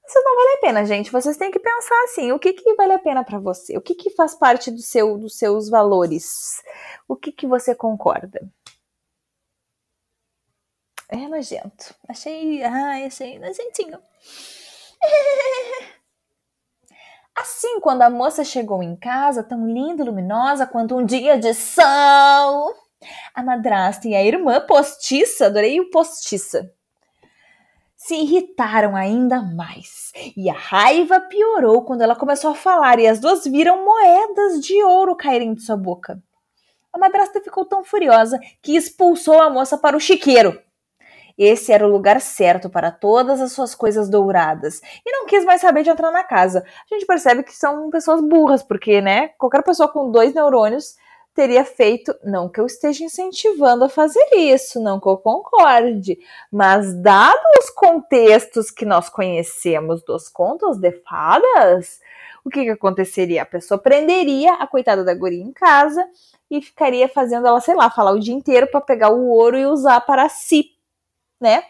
Isso 0.06 0.20
não 0.24 0.36
vale 0.36 0.48
a 0.54 0.60
pena, 0.60 0.84
gente. 0.84 1.12
Vocês 1.12 1.36
têm 1.36 1.50
que 1.50 1.60
pensar 1.60 2.02
assim: 2.04 2.32
o 2.32 2.38
que, 2.38 2.52
que 2.52 2.74
vale 2.74 2.92
a 2.92 2.98
pena 2.98 3.24
para 3.24 3.38
você? 3.38 3.76
O 3.78 3.80
que, 3.80 3.94
que 3.94 4.10
faz 4.10 4.34
parte 4.34 4.70
do 4.70 4.82
seu, 4.82 5.16
dos 5.16 5.38
seus 5.38 5.68
valores? 5.70 6.60
O 7.08 7.16
que, 7.16 7.32
que 7.32 7.46
você 7.46 7.74
concorda? 7.74 8.40
É 11.08 11.16
nojento. 11.28 11.94
Achei. 12.08 12.62
Ai, 12.62 13.04
achei 13.06 13.38
nojentinho. 13.38 13.98
Assim, 17.40 17.80
quando 17.80 18.02
a 18.02 18.10
moça 18.10 18.44
chegou 18.44 18.82
em 18.82 18.94
casa, 18.94 19.42
tão 19.42 19.66
linda 19.66 20.02
e 20.02 20.04
luminosa 20.04 20.66
quanto 20.66 20.94
um 20.94 21.02
dia 21.02 21.38
de 21.38 21.54
sol, 21.54 22.74
a 23.34 23.42
madrasta 23.42 24.06
e 24.06 24.14
a 24.14 24.22
irmã 24.22 24.60
postiça, 24.60 25.46
adorei 25.46 25.80
o 25.80 25.88
postiça, 25.88 26.70
se 27.96 28.14
irritaram 28.14 28.94
ainda 28.94 29.40
mais. 29.40 30.12
E 30.36 30.50
a 30.50 30.52
raiva 30.52 31.18
piorou 31.18 31.82
quando 31.82 32.02
ela 32.02 32.14
começou 32.14 32.50
a 32.50 32.54
falar 32.54 32.98
e 32.98 33.06
as 33.06 33.18
duas 33.18 33.42
viram 33.44 33.86
moedas 33.86 34.60
de 34.60 34.82
ouro 34.82 35.16
caírem 35.16 35.54
de 35.54 35.62
sua 35.62 35.78
boca. 35.78 36.22
A 36.92 36.98
madrasta 36.98 37.40
ficou 37.40 37.64
tão 37.64 37.82
furiosa 37.82 38.38
que 38.60 38.76
expulsou 38.76 39.40
a 39.40 39.48
moça 39.48 39.78
para 39.78 39.96
o 39.96 40.00
chiqueiro. 40.00 40.60
Esse 41.42 41.72
era 41.72 41.86
o 41.86 41.90
lugar 41.90 42.20
certo 42.20 42.68
para 42.68 42.90
todas 42.90 43.40
as 43.40 43.52
suas 43.52 43.74
coisas 43.74 44.10
douradas. 44.10 44.82
E 45.06 45.10
não 45.10 45.24
quis 45.24 45.42
mais 45.42 45.62
saber 45.62 45.82
de 45.82 45.88
entrar 45.88 46.10
na 46.10 46.22
casa. 46.22 46.62
A 46.90 46.94
gente 46.94 47.06
percebe 47.06 47.42
que 47.42 47.56
são 47.56 47.88
pessoas 47.88 48.20
burras, 48.20 48.62
porque, 48.62 49.00
né, 49.00 49.28
qualquer 49.38 49.62
pessoa 49.62 49.88
com 49.88 50.10
dois 50.10 50.34
neurônios 50.34 50.96
teria 51.34 51.64
feito, 51.64 52.14
não 52.22 52.46
que 52.46 52.60
eu 52.60 52.66
esteja 52.66 53.04
incentivando 53.04 53.84
a 53.84 53.88
fazer 53.88 54.22
isso, 54.34 54.82
não 54.82 55.00
que 55.00 55.08
eu 55.08 55.16
concorde, 55.16 56.18
mas 56.52 56.92
dados 57.00 57.40
os 57.58 57.70
contextos 57.70 58.70
que 58.70 58.84
nós 58.84 59.08
conhecemos 59.08 60.02
dos 60.02 60.28
contos 60.28 60.76
de 60.76 60.92
fadas, 61.08 62.00
o 62.44 62.50
que, 62.50 62.64
que 62.64 62.70
aconteceria? 62.70 63.42
A 63.42 63.46
pessoa 63.46 63.78
prenderia 63.78 64.54
a 64.54 64.66
coitada 64.66 65.02
da 65.02 65.14
guria 65.14 65.42
em 65.42 65.52
casa 65.52 66.06
e 66.50 66.60
ficaria 66.60 67.08
fazendo 67.08 67.46
ela, 67.46 67.60
sei 67.60 67.74
lá, 67.74 67.88
falar 67.88 68.10
o 68.10 68.20
dia 68.20 68.34
inteiro 68.34 68.66
para 68.66 68.82
pegar 68.82 69.10
o 69.10 69.28
ouro 69.28 69.56
e 69.56 69.64
usar 69.64 70.00
para 70.02 70.28
si, 70.28 70.72
né? 71.40 71.64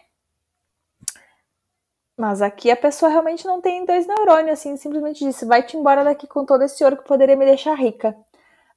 Mas 2.17 2.43
aqui 2.43 2.71
a 2.71 2.77
pessoa 2.77 3.11
realmente 3.11 3.47
não 3.47 3.63
tem 3.63 3.85
dois 3.87 4.07
neurônios, 4.07 4.59
assim, 4.59 4.77
simplesmente 4.77 5.25
disse: 5.25 5.47
vai-te 5.47 5.77
embora 5.77 6.05
daqui 6.05 6.27
com 6.27 6.45
todo 6.45 6.63
esse 6.63 6.83
ouro 6.85 6.99
que 6.99 7.05
poderia 7.05 7.37
me 7.37 7.47
deixar 7.47 7.75
rica. 7.75 8.15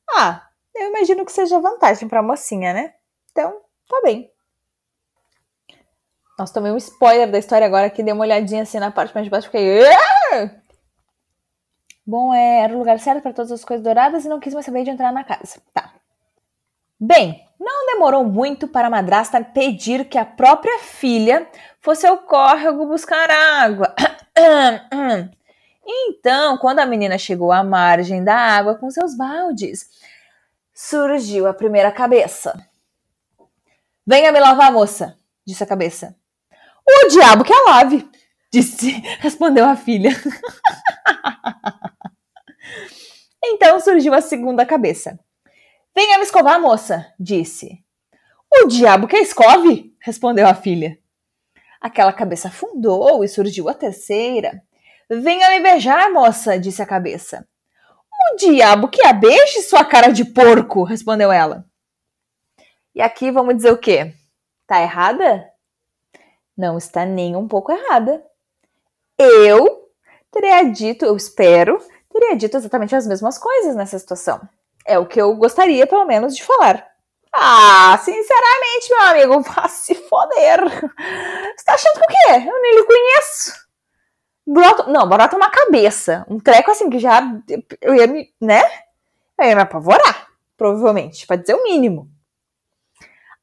Ah, 0.10 0.48
eu 0.74 0.90
imagino 0.90 1.26
que 1.26 1.32
seja 1.32 1.60
vantagem 1.60 2.08
para 2.08 2.20
a 2.20 2.24
mocinha, 2.24 2.74
né? 2.74 2.94
Então, 3.32 3.62
tá 3.90 4.02
bem. 4.02 4.32
Nossa, 6.38 6.54
tomei 6.54 6.72
um 6.72 6.78
spoiler 6.78 7.30
da 7.30 7.38
história 7.38 7.68
agora 7.68 7.90
que 7.90 8.02
dei 8.02 8.14
uma 8.14 8.24
olhadinha 8.24 8.64
assim 8.64 8.80
na 8.80 8.92
parte 8.92 9.14
mais 9.14 9.26
de 9.26 9.30
baixo, 9.30 9.48
fiquei. 9.48 9.82
Bom, 12.06 12.34
é, 12.34 12.62
era 12.62 12.74
o 12.74 12.80
lugar 12.80 13.00
certo 13.00 13.22
para 13.22 13.34
todas 13.34 13.52
as 13.52 13.64
coisas 13.64 13.84
douradas 13.84 14.26
e 14.26 14.30
não 14.30 14.40
quis 14.40 14.54
mais 14.54 14.66
saber 14.66 14.84
de 14.84 14.90
entrar 14.90 15.12
na 15.12 15.24
casa. 15.24 15.62
Tá. 15.74 15.94
Bem, 17.00 17.48
não 17.64 17.86
demorou 17.88 18.26
muito 18.26 18.68
para 18.68 18.88
a 18.88 18.92
madrasta 18.92 19.42
pedir 19.44 20.06
que 20.06 20.18
a 20.18 20.26
própria 20.26 20.80
filha 20.80 21.48
fosse 21.80 22.06
ao 22.06 22.18
córrego 22.18 22.86
buscar 22.86 23.30
água. 23.32 23.96
Então, 25.86 26.58
quando 26.60 26.80
a 26.80 26.86
menina 26.86 27.18
chegou 27.18 27.52
à 27.52 27.62
margem 27.62 28.24
da 28.24 28.34
água 28.34 28.76
com 28.76 28.90
seus 28.90 29.18
baldes, 29.18 29.90
surgiu 30.74 31.46
a 31.46 31.54
primeira 31.54 31.92
cabeça. 31.92 32.58
Venha 34.08 34.32
me 34.32 34.40
lavar, 34.40 34.72
moça, 34.72 35.18
disse 35.46 35.62
a 35.62 35.68
cabeça. 35.68 36.16
O 36.88 37.10
diabo 37.10 37.44
que 37.44 37.54
a 37.54 37.64
lave, 37.64 38.10
disse, 38.50 38.92
respondeu 39.20 39.66
a 39.66 39.76
filha. 39.76 40.12
então 43.44 43.78
surgiu 43.82 44.14
a 44.14 44.22
segunda 44.22 44.66
cabeça. 44.66 45.20
Venha 45.96 46.18
me 46.18 46.24
escovar, 46.24 46.60
moça, 46.60 47.14
disse. 47.20 47.84
O 48.52 48.68
diabo 48.68 49.08
que 49.08 49.18
escove, 49.18 49.96
respondeu 50.00 50.48
a 50.48 50.56
filha. 50.56 50.98
Aquela 51.80 52.12
cabeça 52.12 52.48
afundou 52.48 53.24
e 53.24 53.28
surgiu 53.28 53.70
a 53.70 53.74
terceira. 53.74 54.64
Venha 55.10 55.50
me 55.50 55.60
beijar, 55.60 56.12
moça, 56.12 56.58
disse 56.58 56.82
a 56.82 56.86
cabeça. 56.86 57.48
O 58.32 58.38
diabo 58.38 58.88
que 58.88 59.06
a 59.06 59.14
beije, 59.14 59.62
sua 59.62 59.84
cara 59.86 60.12
de 60.12 60.26
porco, 60.26 60.84
respondeu 60.84 61.32
ela. 61.32 61.66
E 62.96 63.02
aqui 63.02 63.30
vamos 63.32 63.56
dizer 63.56 63.72
o 63.72 63.78
quê? 63.78 64.14
Tá 64.66 64.82
errada? 64.82 65.48
Não 66.58 66.78
está 66.78 67.06
nem 67.06 67.36
um 67.36 67.48
pouco 67.48 67.72
errada. 67.72 68.24
Eu 69.18 69.90
teria 70.32 70.64
dito, 70.64 71.06
eu 71.06 71.16
espero, 71.16 71.80
teria 72.12 72.36
dito 72.36 72.58
exatamente 72.58 72.96
as 72.96 73.06
mesmas 73.06 73.38
coisas 73.38 73.76
nessa 73.76 74.00
situação. 74.00 74.42
É 74.86 75.00
o 75.00 75.06
que 75.06 75.22
eu 75.22 75.36
gostaria, 75.36 75.88
pelo 75.88 76.06
menos, 76.06 76.36
de 76.36 76.44
falar. 76.44 76.86
Ah, 77.34 77.98
sinceramente, 78.04 78.90
meu 78.90 79.02
amigo, 79.02 79.42
vá 79.50 79.68
se 79.68 79.96
foder. 79.96 80.60
Você 80.70 81.66
tá 81.66 81.74
achando 81.74 81.94
que 81.94 82.06
o 82.06 82.08
quê? 82.08 82.50
Eu 82.50 82.62
nem 82.62 82.76
lhe 82.76 82.84
conheço. 82.84 83.54
brota, 84.46 84.84
não, 84.88 85.08
brota 85.10 85.36
uma 85.36 85.50
cabeça. 85.50 86.26
Um 86.30 86.40
treco 86.40 86.72
assim 86.72 86.90
que 86.90 87.00
já 87.00 87.22
eu 87.82 87.96
ia 87.96 88.08
me, 88.08 88.30
né? 88.42 88.62
Eu 89.40 89.48
ia 89.50 89.56
me 89.56 89.62
apavorar, 89.64 90.28
provavelmente, 90.58 91.26
pra 91.28 91.36
dizer 91.38 91.56
o 91.56 91.64
mínimo. 91.64 92.10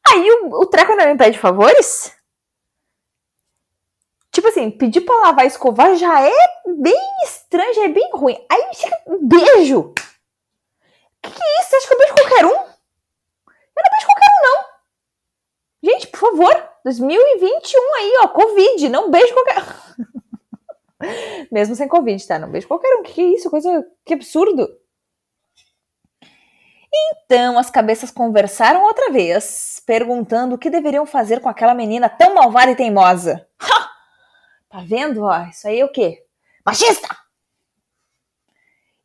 Aí 0.09 0.31
o, 0.31 0.61
o 0.63 0.67
treco 0.67 0.95
não 0.95 1.07
me 1.07 1.17
pede 1.17 1.39
favores? 1.39 2.13
Tipo 4.33 4.49
assim, 4.49 4.71
pedir 4.71 5.01
pra 5.01 5.17
lavar 5.17 5.45
e 5.45 5.49
escovar 5.49 5.95
já 5.97 6.21
é 6.27 6.33
bem 6.79 7.01
estranho, 7.25 7.75
já 7.75 7.85
é 7.85 7.89
bem 7.89 8.09
ruim. 8.13 8.37
Aí 8.49 8.69
chega 8.75 8.97
um 9.07 9.27
beijo. 9.27 9.93
Que 11.23 11.31
que 11.31 11.43
é 11.43 11.61
isso? 11.61 11.71
Você 11.71 11.77
acha 11.77 11.89
que 11.89 11.95
eu 11.95 11.99
beijo 11.99 12.15
qualquer 12.15 12.47
um? 12.47 12.51
Eu 12.51 13.83
não 13.83 13.91
beijo 13.93 14.07
qualquer 14.07 14.31
um, 14.31 14.43
não. 14.49 14.71
Gente, 15.83 16.07
por 16.09 16.21
favor, 16.21 16.71
2021 16.85 17.95
aí, 17.95 18.21
ó, 18.23 18.29
Covid, 18.29 18.89
não 18.89 19.11
beijo 19.11 19.33
qualquer 19.33 19.65
Mesmo 21.51 21.75
sem 21.75 21.89
Covid, 21.89 22.27
tá? 22.27 22.39
Não 22.39 22.51
beijo 22.51 22.69
qualquer 22.69 22.95
um. 22.97 23.03
Que 23.03 23.13
que 23.15 23.21
é 23.21 23.25
isso? 23.25 23.51
Coisa 23.51 23.87
que 24.05 24.15
absurdo. 24.15 24.69
Então 26.93 27.59
as 27.59 27.71
cabeças 27.71 28.11
conversaram 28.11 28.83
outra 28.83 29.11
vez, 29.11 29.81
perguntando 29.87 30.57
o 30.57 30.59
que 30.59 30.69
deveriam 30.69 31.07
fazer 31.07 31.41
com 31.41 31.49
aquela 31.49 31.75
menina 31.75 32.09
tão 32.09 32.35
malvada 32.35 32.73
e 32.73 32.77
teimosa. 32.77 33.47
Ha! 33.61 33.91
Tá 34.69 34.85
vendo? 34.85 35.23
Ó, 35.23 35.43
isso 35.45 35.69
aí 35.69 35.81
é 35.81 35.85
o 35.85 35.93
quê? 35.93 36.25
Machista! 36.65 37.20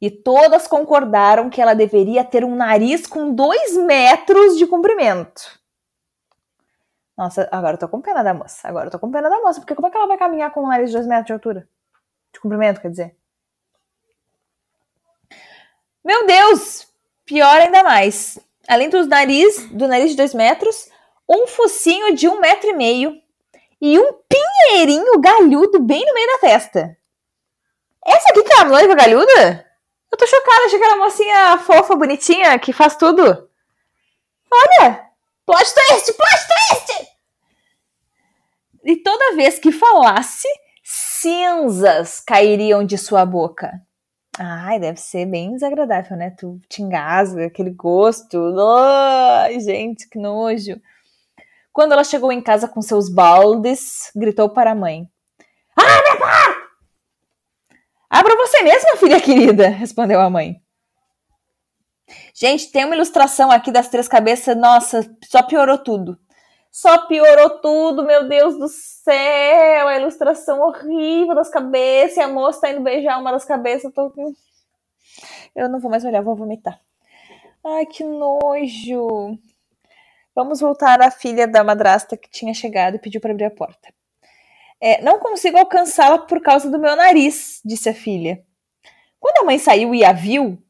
E 0.01 0.11
todas 0.11 0.67
concordaram 0.67 1.49
que 1.49 1.61
ela 1.61 1.73
deveria 1.73 2.23
ter 2.23 2.43
um 2.43 2.55
nariz 2.55 3.07
com 3.07 3.33
dois 3.33 3.77
metros 3.77 4.57
de 4.57 4.67
comprimento. 4.67 5.59
Nossa, 7.17 7.47
agora 7.51 7.75
eu 7.75 7.79
tô 7.79 7.87
com 7.87 8.01
pena 8.01 8.21
da 8.23 8.33
moça. 8.33 8.67
Agora 8.67 8.87
eu 8.87 8.91
tô 8.91 8.99
com 8.99 9.09
pena 9.09 9.29
da 9.29 9.39
moça, 9.39 9.59
porque 9.59 9.73
como 9.73 9.87
é 9.87 9.91
que 9.91 9.97
ela 9.97 10.07
vai 10.07 10.17
caminhar 10.17 10.51
com 10.51 10.63
um 10.63 10.67
nariz 10.67 10.89
de 10.89 10.95
dois 10.95 11.07
metros 11.07 11.27
de 11.27 11.33
altura? 11.33 11.67
De 12.33 12.39
comprimento, 12.39 12.81
quer 12.81 12.91
dizer. 12.91 13.15
Meu 16.03 16.27
Deus! 16.27 16.87
Pior 17.25 17.61
ainda 17.61 17.83
mais. 17.83 18.37
Além 18.67 18.89
do 18.89 19.07
nariz, 19.07 19.69
do 19.71 19.87
nariz 19.87 20.11
de 20.11 20.17
dois 20.17 20.33
metros, 20.33 20.89
um 21.27 21.47
focinho 21.47 22.13
de 22.13 22.27
um 22.27 22.39
metro 22.39 22.69
e 22.69 22.73
meio 22.73 23.19
e 23.81 23.97
um 23.97 24.13
pinheirinho 24.29 25.19
galhudo 25.19 25.79
bem 25.79 26.05
no 26.05 26.13
meio 26.13 26.27
da 26.27 26.39
testa. 26.39 26.97
Essa 28.05 28.29
aqui 28.29 28.43
que 28.43 28.53
é 28.53 28.59
a 28.59 28.95
galhuda? 28.95 29.64
Eu 30.15 30.17
tô 30.17 30.27
chocada, 30.27 30.65
achei 30.65 30.79
que 30.79 30.85
era 30.85 30.95
mocinha 30.95 31.57
fofa, 31.57 31.93
bonitinha, 31.93 32.57
que 32.57 32.71
faz 32.71 32.95
tudo. 32.95 33.49
Olha! 34.49 35.09
Plot 35.45 35.73
twist, 35.73 36.13
plot 36.13 36.47
twist! 36.47 37.11
E 38.85 38.95
toda 38.95 39.35
vez 39.35 39.59
que 39.59 39.73
falasse, 39.73 40.47
cinzas 40.81 42.21
cairiam 42.21 42.85
de 42.85 42.97
sua 42.97 43.25
boca. 43.25 43.73
Ai, 44.39 44.79
deve 44.79 45.01
ser 45.01 45.25
bem 45.25 45.51
desagradável, 45.51 46.15
né? 46.15 46.29
Tu 46.29 46.61
te 46.69 46.81
engasga, 46.81 47.47
aquele 47.47 47.71
gosto. 47.71 48.37
Ai, 48.57 49.59
gente, 49.59 50.07
que 50.07 50.17
nojo. 50.17 50.79
Quando 51.73 51.91
ela 51.91 52.05
chegou 52.05 52.31
em 52.31 52.41
casa 52.41 52.69
com 52.69 52.81
seus 52.81 53.09
baldes, 53.09 54.11
gritou 54.15 54.49
para 54.49 54.71
a 54.71 54.75
mãe: 54.75 55.09
pá! 55.75 56.14
Abra 58.15 58.33
você 58.37 58.63
mesma, 58.63 58.95
filha 58.95 59.19
querida, 59.19 59.67
respondeu 59.67 60.21
a 60.21 60.29
mãe. 60.29 60.55
Gente, 62.33 62.71
tem 62.71 62.85
uma 62.85 62.95
ilustração 62.95 63.51
aqui 63.51 63.73
das 63.73 63.89
três 63.89 64.07
cabeças. 64.07 64.55
Nossa, 64.55 65.01
só 65.25 65.43
piorou 65.43 65.77
tudo. 65.77 66.17
Só 66.71 67.07
piorou 67.07 67.59
tudo, 67.59 68.05
meu 68.05 68.25
Deus 68.25 68.57
do 68.57 68.69
céu. 68.69 69.89
A 69.89 69.97
ilustração 69.97 70.61
horrível 70.61 71.35
das 71.35 71.49
cabeças. 71.49 72.15
E 72.15 72.21
a 72.21 72.29
moça 72.29 72.61
tá 72.61 72.71
indo 72.71 72.79
beijar 72.79 73.19
uma 73.19 73.33
das 73.33 73.43
cabeças. 73.43 73.83
Eu, 73.83 73.91
tô... 73.91 74.13
eu 75.53 75.67
não 75.67 75.81
vou 75.81 75.91
mais 75.91 76.05
olhar, 76.05 76.21
vou 76.21 76.37
vomitar. 76.37 76.79
Ai, 77.65 77.85
que 77.85 78.05
nojo. 78.05 79.37
Vamos 80.33 80.61
voltar 80.61 81.01
à 81.01 81.11
filha 81.11 81.45
da 81.45 81.65
madrasta 81.65 82.15
que 82.15 82.29
tinha 82.29 82.53
chegado 82.53 82.95
e 82.95 82.99
pediu 82.99 83.19
para 83.19 83.33
abrir 83.33 83.43
a 83.43 83.51
porta. 83.51 83.93
É, 84.81 85.01
não 85.01 85.19
consigo 85.19 85.57
alcançá-la 85.57 86.19
por 86.19 86.41
causa 86.41 86.69
do 86.69 86.79
meu 86.79 86.95
nariz, 86.95 87.61
disse 87.63 87.89
a 87.89 87.93
filha. 87.93 88.43
Quando 89.19 89.41
a 89.41 89.45
mãe 89.45 89.57
saiu 89.57 89.95
e 89.95 90.03
a 90.03 90.11
viu, 90.11 90.61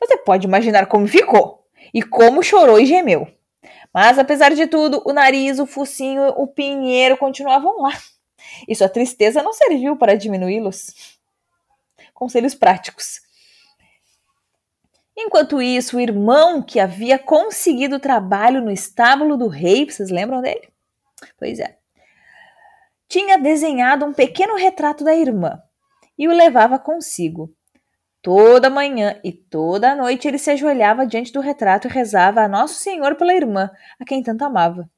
você 0.00 0.16
pode 0.16 0.46
imaginar 0.46 0.86
como 0.86 1.06
ficou 1.06 1.66
e 1.92 2.02
como 2.02 2.42
chorou 2.42 2.78
e 2.80 2.86
gemeu. 2.86 3.28
Mas 3.92 4.18
apesar 4.18 4.54
de 4.54 4.66
tudo, 4.66 5.02
o 5.04 5.12
nariz, 5.12 5.58
o 5.58 5.66
focinho, 5.66 6.28
o 6.36 6.46
pinheiro 6.46 7.16
continuavam 7.16 7.82
lá. 7.82 7.92
E 8.66 8.74
sua 8.74 8.88
tristeza 8.88 9.42
não 9.42 9.52
serviu 9.52 9.96
para 9.96 10.16
diminuí-los. 10.16 11.18
Conselhos 12.14 12.54
práticos. 12.54 13.20
Enquanto 15.16 15.60
isso, 15.60 15.96
o 15.96 16.00
irmão 16.00 16.62
que 16.62 16.80
havia 16.80 17.18
conseguido 17.18 18.00
trabalho 18.00 18.62
no 18.62 18.70
estábulo 18.70 19.36
do 19.36 19.48
rei, 19.48 19.84
vocês 19.84 20.10
lembram 20.10 20.40
dele? 20.40 20.68
Pois 21.38 21.58
é. 21.58 21.79
Tinha 23.10 23.36
desenhado 23.36 24.06
um 24.06 24.12
pequeno 24.14 24.54
retrato 24.54 25.02
da 25.02 25.12
irmã 25.12 25.60
e 26.16 26.28
o 26.28 26.32
levava 26.32 26.78
consigo. 26.78 27.52
Toda 28.22 28.70
manhã 28.70 29.20
e 29.24 29.32
toda 29.32 29.96
noite 29.96 30.28
ele 30.28 30.38
se 30.38 30.52
ajoelhava 30.52 31.04
diante 31.04 31.32
do 31.32 31.40
retrato 31.40 31.88
e 31.88 31.90
rezava 31.90 32.40
a 32.40 32.48
Nosso 32.48 32.74
Senhor 32.74 33.16
pela 33.16 33.34
irmã, 33.34 33.68
a 33.98 34.04
quem 34.04 34.22
tanto 34.22 34.44
amava. 34.44 34.88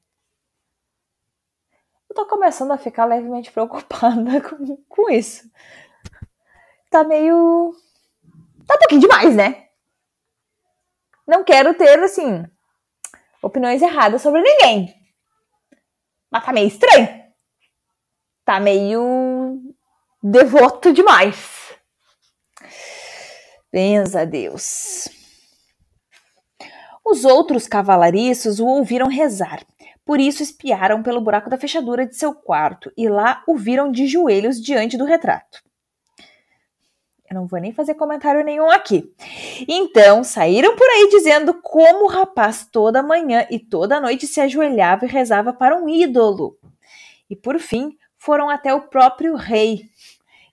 Eu 2.07 2.15
tô 2.15 2.27
começando 2.27 2.69
a 2.69 2.77
ficar 2.77 3.05
levemente 3.05 3.51
preocupada 3.51 4.39
com, 4.47 4.77
com 4.87 5.09
isso. 5.09 5.49
Tá 6.91 7.03
meio. 7.03 7.73
Tá 8.67 8.75
um 8.75 8.77
pouquinho 8.77 9.01
demais, 9.01 9.35
né? 9.35 9.69
não 11.25 11.43
quero 11.43 11.73
ter, 11.73 11.97
assim, 12.03 12.45
opiniões 13.41 13.81
erradas 13.81 14.21
sobre 14.21 14.43
ninguém. 14.43 14.93
Mas 16.29 16.45
tá 16.45 16.53
meio 16.53 16.67
estranho. 16.67 17.22
Tá 18.45 18.59
meio 18.59 19.61
devoto 20.21 20.91
demais. 20.91 21.73
Benza 23.71 24.25
Deus. 24.25 25.07
Os 27.05 27.25
outros 27.25 27.67
cavalariços 27.67 28.59
o 28.59 28.65
ouviram 28.65 29.07
rezar. 29.07 29.65
Por 30.05 30.19
isso 30.19 30.43
espiaram 30.43 31.01
pelo 31.01 31.21
buraco 31.21 31.49
da 31.49 31.57
fechadura 31.57 32.05
de 32.05 32.15
seu 32.15 32.33
quarto 32.33 32.91
e 32.97 33.07
lá 33.07 33.43
o 33.47 33.55
viram 33.55 33.91
de 33.91 34.07
joelhos 34.07 34.61
diante 34.61 34.97
do 34.97 35.05
retrato. 35.05 35.63
Eu 37.29 37.35
não 37.35 37.47
vou 37.47 37.59
nem 37.59 37.73
fazer 37.73 37.95
comentário 37.95 38.43
nenhum 38.43 38.69
aqui. 38.69 39.11
Então, 39.67 40.23
saíram 40.23 40.75
por 40.75 40.87
aí 40.87 41.09
dizendo 41.09 41.53
como 41.61 42.05
o 42.05 42.09
rapaz 42.09 42.67
toda 42.71 43.01
manhã 43.01 43.47
e 43.49 43.57
toda 43.57 43.99
noite 43.99 44.27
se 44.27 44.39
ajoelhava 44.39 45.05
e 45.05 45.09
rezava 45.09 45.51
para 45.51 45.75
um 45.75 45.89
ídolo. 45.89 46.57
E 47.29 47.35
por 47.35 47.57
fim, 47.59 47.97
foram 48.23 48.49
até 48.49 48.73
o 48.73 48.87
próprio 48.87 49.35
rei 49.35 49.89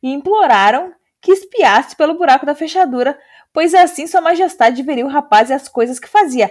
e 0.02 0.12
imploraram 0.12 0.92
que 1.20 1.30
espiasse 1.30 1.94
pelo 1.94 2.14
buraco 2.14 2.44
da 2.44 2.54
fechadura, 2.54 3.16
pois 3.52 3.72
assim 3.74 4.08
Sua 4.08 4.20
Majestade 4.20 4.82
veria 4.82 5.06
o 5.06 5.08
rapaz 5.08 5.50
e 5.50 5.52
as 5.52 5.68
coisas 5.68 6.00
que 6.00 6.08
fazia. 6.08 6.50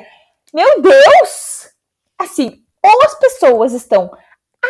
Meu 0.54 0.82
Deus! 0.82 1.70
Assim, 2.18 2.64
ou 2.82 3.04
as 3.04 3.16
pessoas 3.16 3.74
estão 3.74 4.10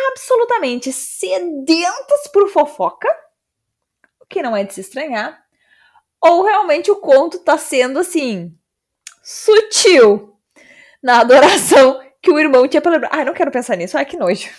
absolutamente 0.08 0.92
sedentas 0.92 2.26
por 2.32 2.48
fofoca, 2.48 3.08
o 4.20 4.26
que 4.26 4.42
não 4.42 4.56
é 4.56 4.64
de 4.64 4.74
se 4.74 4.80
estranhar, 4.80 5.40
ou 6.20 6.42
realmente 6.42 6.90
o 6.90 6.96
conto 6.96 7.38
tá 7.38 7.56
sendo 7.56 8.00
assim 8.00 8.52
sutil 9.22 10.36
na 11.00 11.20
adoração 11.20 12.00
que 12.20 12.30
o 12.30 12.38
irmão 12.38 12.66
tinha 12.66 12.80
pela. 12.80 13.00
Ai, 13.10 13.24
não 13.24 13.34
quero 13.34 13.50
pensar 13.50 13.76
nisso. 13.76 13.96
Ai, 13.96 14.04
que 14.04 14.16
nojo. 14.16 14.50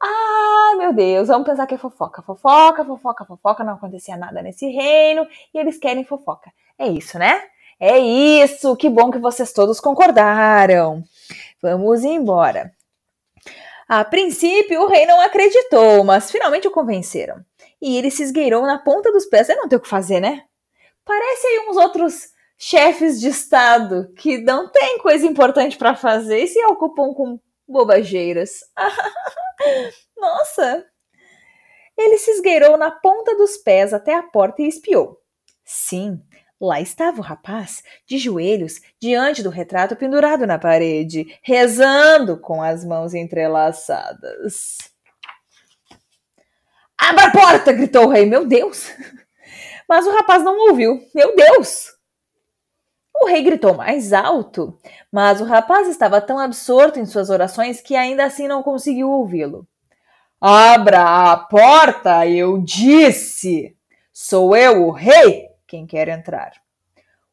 Ah, 0.00 0.74
meu 0.76 0.92
Deus, 0.92 1.28
vamos 1.28 1.48
pensar 1.48 1.66
que 1.66 1.74
é 1.74 1.78
fofoca. 1.78 2.22
Fofoca, 2.22 2.84
fofoca, 2.84 3.24
fofoca, 3.24 3.64
não 3.64 3.74
acontecia 3.74 4.16
nada 4.16 4.42
nesse 4.42 4.66
reino 4.66 5.26
e 5.54 5.58
eles 5.58 5.78
querem 5.78 6.04
fofoca. 6.04 6.52
É 6.78 6.86
isso, 6.86 7.18
né? 7.18 7.42
É 7.78 7.98
isso, 7.98 8.76
que 8.76 8.88
bom 8.88 9.10
que 9.10 9.18
vocês 9.18 9.52
todos 9.52 9.80
concordaram. 9.80 11.02
Vamos 11.62 12.04
embora. 12.04 12.72
A 13.88 14.04
princípio, 14.04 14.82
o 14.82 14.88
rei 14.88 15.06
não 15.06 15.20
acreditou, 15.20 16.02
mas 16.04 16.30
finalmente 16.30 16.66
o 16.66 16.72
convenceram. 16.72 17.44
E 17.80 17.96
ele 17.96 18.10
se 18.10 18.22
esgueirou 18.22 18.62
na 18.62 18.78
ponta 18.78 19.12
dos 19.12 19.26
pés. 19.26 19.48
Eu 19.48 19.56
não 19.56 19.68
tenho 19.68 19.78
o 19.78 19.82
que 19.82 19.88
fazer, 19.88 20.20
né? 20.20 20.44
Parece 21.04 21.46
aí 21.46 21.66
uns 21.68 21.76
outros 21.76 22.30
chefes 22.58 23.20
de 23.20 23.28
Estado 23.28 24.12
que 24.16 24.38
não 24.38 24.68
tem 24.68 24.98
coisa 24.98 25.26
importante 25.26 25.76
para 25.76 25.94
fazer 25.94 26.40
e 26.42 26.48
se 26.48 26.64
ocupam 26.64 27.12
com 27.14 27.38
bobageiras. 27.68 28.60
Nossa! 30.16 30.84
Ele 31.96 32.18
se 32.18 32.30
esgueirou 32.30 32.76
na 32.76 32.90
ponta 32.90 33.34
dos 33.36 33.56
pés 33.56 33.94
até 33.94 34.14
a 34.14 34.22
porta 34.22 34.62
e 34.62 34.68
espiou. 34.68 35.18
Sim, 35.64 36.22
lá 36.60 36.80
estava 36.80 37.18
o 37.18 37.24
rapaz, 37.24 37.82
de 38.06 38.18
joelhos, 38.18 38.80
diante 39.00 39.42
do 39.42 39.48
retrato 39.48 39.96
pendurado 39.96 40.46
na 40.46 40.58
parede, 40.58 41.38
rezando 41.42 42.38
com 42.38 42.62
as 42.62 42.84
mãos 42.84 43.14
entrelaçadas. 43.14 44.76
Abra 46.98 47.26
a 47.26 47.30
porta! 47.30 47.72
gritou 47.72 48.06
o 48.06 48.08
rei. 48.08 48.26
Meu 48.26 48.46
Deus! 48.46 48.90
Mas 49.88 50.06
o 50.06 50.12
rapaz 50.12 50.42
não 50.42 50.68
ouviu. 50.68 51.00
Meu 51.14 51.34
Deus! 51.36 51.95
O 53.20 53.26
rei 53.26 53.42
gritou 53.42 53.74
mais 53.74 54.12
alto, 54.12 54.78
mas 55.10 55.40
o 55.40 55.44
rapaz 55.44 55.88
estava 55.88 56.20
tão 56.20 56.38
absorto 56.38 57.00
em 57.00 57.06
suas 57.06 57.30
orações 57.30 57.80
que 57.80 57.96
ainda 57.96 58.24
assim 58.24 58.46
não 58.46 58.62
conseguiu 58.62 59.10
ouvi-lo. 59.10 59.66
Abra 60.40 61.32
a 61.32 61.36
porta, 61.36 62.26
eu 62.26 62.58
disse! 62.58 63.76
Sou 64.12 64.56
eu, 64.56 64.86
o 64.86 64.90
rei, 64.90 65.48
quem 65.66 65.86
quer 65.86 66.08
entrar. 66.08 66.52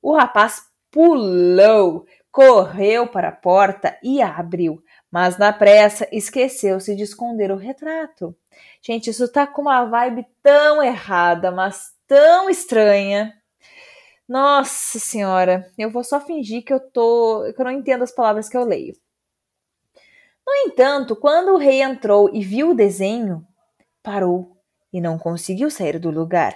O 0.02 0.15
rapaz 0.15 0.63
pulou, 0.89 2.06
correu 2.32 3.08
para 3.08 3.30
a 3.30 3.32
porta 3.32 3.98
e 4.02 4.22
a 4.22 4.36
abriu, 4.36 4.82
mas 5.12 5.38
na 5.38 5.54
pressa 5.54 6.08
esqueceu-se 6.12 6.96
de 6.96 7.04
esconder 7.04 7.52
o 7.52 7.58
retrato. 7.58 8.36
Gente, 8.82 9.10
isso 9.10 9.32
tá 9.32 9.46
com 9.46 9.62
uma 9.62 9.86
vibe 9.86 10.26
tão 10.41 10.82
errada, 10.82 11.52
mas 11.52 11.91
tão 12.08 12.50
estranha. 12.50 13.34
Nossa 14.27 14.99
senhora, 14.99 15.71
eu 15.77 15.89
vou 15.91 16.03
só 16.03 16.19
fingir 16.19 16.63
que 16.63 16.73
eu 16.73 16.79
tô, 16.79 17.43
que 17.53 17.62
eu 17.62 17.65
não 17.65 17.71
entendo 17.71 18.03
as 18.03 18.12
palavras 18.12 18.47
que 18.49 18.55
eu 18.57 18.63
leio. 18.63 18.95
No 20.45 20.53
entanto, 20.67 21.15
quando 21.15 21.53
o 21.53 21.57
rei 21.57 21.81
entrou 21.81 22.29
e 22.33 22.43
viu 22.43 22.71
o 22.71 22.75
desenho, 22.75 23.45
parou 24.01 24.57
e 24.91 25.01
não 25.01 25.17
conseguiu 25.17 25.69
sair 25.71 25.99
do 25.99 26.12
lugar. 26.12 26.55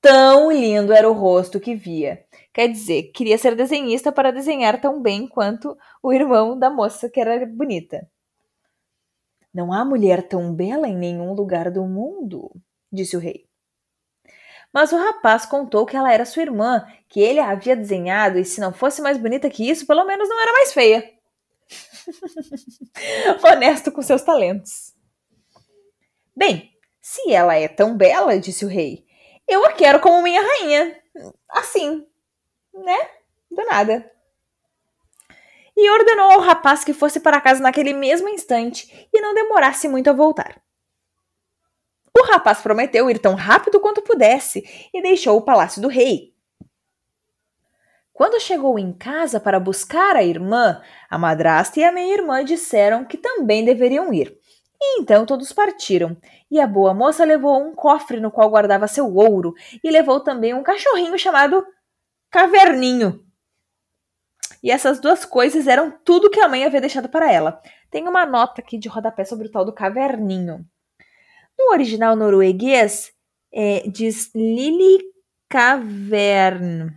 Tão 0.00 0.52
lindo 0.52 0.92
era 0.92 1.08
o 1.10 1.12
rosto 1.12 1.58
que 1.58 1.74
via. 1.74 2.24
Quer 2.52 2.68
dizer, 2.68 3.10
queria 3.12 3.36
ser 3.38 3.56
desenhista 3.56 4.12
para 4.12 4.30
desenhar 4.30 4.80
tão 4.80 5.02
bem 5.02 5.26
quanto 5.26 5.76
o 6.02 6.12
irmão 6.12 6.58
da 6.58 6.70
moça 6.70 7.10
que 7.10 7.20
era 7.20 7.44
bonita. 7.46 8.08
Não 9.52 9.72
há 9.72 9.84
mulher 9.84 10.28
tão 10.28 10.54
bela 10.54 10.86
em 10.86 10.96
nenhum 10.96 11.32
lugar 11.34 11.70
do 11.70 11.84
mundo, 11.84 12.52
disse 12.92 13.16
o 13.16 13.20
rei. 13.20 13.47
Mas 14.72 14.92
o 14.92 14.96
rapaz 14.96 15.46
contou 15.46 15.86
que 15.86 15.96
ela 15.96 16.12
era 16.12 16.24
sua 16.24 16.42
irmã, 16.42 16.86
que 17.08 17.20
ele 17.20 17.40
a 17.40 17.50
havia 17.50 17.74
desenhado 17.74 18.38
e 18.38 18.44
se 18.44 18.60
não 18.60 18.72
fosse 18.72 19.00
mais 19.00 19.16
bonita 19.16 19.48
que 19.48 19.68
isso, 19.68 19.86
pelo 19.86 20.04
menos 20.04 20.28
não 20.28 20.40
era 20.40 20.52
mais 20.52 20.72
feia. 20.72 21.10
Honesto 23.42 23.90
com 23.90 24.02
seus 24.02 24.22
talentos. 24.22 24.94
Bem, 26.36 26.70
se 27.00 27.32
ela 27.32 27.54
é 27.56 27.66
tão 27.66 27.96
bela, 27.96 28.38
disse 28.38 28.64
o 28.64 28.68
rei, 28.68 29.06
eu 29.46 29.64
a 29.64 29.72
quero 29.72 30.00
como 30.00 30.22
minha 30.22 30.40
rainha. 30.40 30.96
Assim, 31.48 32.06
né? 32.72 32.96
Do 33.50 33.64
nada. 33.64 34.12
E 35.76 35.90
ordenou 35.90 36.32
ao 36.32 36.40
rapaz 36.40 36.84
que 36.84 36.92
fosse 36.92 37.20
para 37.20 37.40
casa 37.40 37.62
naquele 37.62 37.92
mesmo 37.92 38.28
instante 38.28 39.08
e 39.12 39.20
não 39.20 39.34
demorasse 39.34 39.88
muito 39.88 40.10
a 40.10 40.12
voltar. 40.12 40.60
O 42.18 42.24
rapaz 42.24 42.60
prometeu 42.60 43.08
ir 43.08 43.20
tão 43.20 43.36
rápido 43.36 43.78
quanto 43.78 44.02
pudesse 44.02 44.64
e 44.92 45.00
deixou 45.00 45.38
o 45.38 45.42
palácio 45.42 45.80
do 45.80 45.86
rei. 45.86 46.34
Quando 48.12 48.40
chegou 48.40 48.76
em 48.76 48.92
casa 48.92 49.38
para 49.38 49.60
buscar 49.60 50.16
a 50.16 50.24
irmã, 50.24 50.82
a 51.08 51.16
madrasta 51.16 51.78
e 51.78 51.84
a 51.84 51.92
meia-irmã 51.92 52.44
disseram 52.44 53.04
que 53.04 53.16
também 53.16 53.64
deveriam 53.64 54.12
ir. 54.12 54.36
E 54.80 55.00
então 55.00 55.24
todos 55.24 55.52
partiram, 55.52 56.16
e 56.50 56.60
a 56.60 56.66
boa 56.66 56.92
moça 56.92 57.24
levou 57.24 57.60
um 57.62 57.72
cofre 57.72 58.18
no 58.18 58.32
qual 58.32 58.50
guardava 58.50 58.88
seu 58.88 59.14
ouro, 59.14 59.54
e 59.84 59.88
levou 59.88 60.18
também 60.18 60.52
um 60.52 60.64
cachorrinho 60.64 61.16
chamado 61.16 61.64
Caverninho. 62.28 63.24
E 64.60 64.72
essas 64.72 64.98
duas 64.98 65.24
coisas 65.24 65.68
eram 65.68 65.92
tudo 66.04 66.30
que 66.30 66.40
a 66.40 66.48
mãe 66.48 66.64
havia 66.64 66.80
deixado 66.80 67.08
para 67.08 67.32
ela. 67.32 67.60
Tem 67.88 68.08
uma 68.08 68.26
nota 68.26 68.60
aqui 68.60 68.76
de 68.76 68.88
rodapé 68.88 69.24
sobre 69.24 69.46
o 69.46 69.50
tal 69.52 69.64
do 69.64 69.72
Caverninho. 69.72 70.66
No 71.58 71.72
original 71.72 72.14
norueguês, 72.14 73.12
é, 73.52 73.80
diz 73.88 74.30
Lili 74.34 75.02
Cavern, 75.48 76.90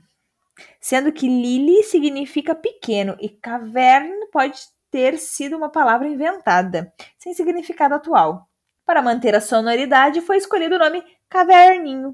sendo 0.79 1.11
que 1.11 1.27
Lili 1.27 1.83
significa 1.83 2.53
pequeno 2.53 3.17
e 3.19 3.29
Cavern 3.29 4.27
pode 4.31 4.59
ter 4.91 5.17
sido 5.17 5.55
uma 5.57 5.69
palavra 5.69 6.07
inventada, 6.07 6.93
sem 7.17 7.33
significado 7.33 7.95
atual. 7.95 8.47
Para 8.85 9.01
manter 9.01 9.33
a 9.33 9.41
sonoridade, 9.41 10.21
foi 10.21 10.37
escolhido 10.37 10.75
o 10.75 10.79
nome 10.79 11.03
Caverninho. 11.29 12.13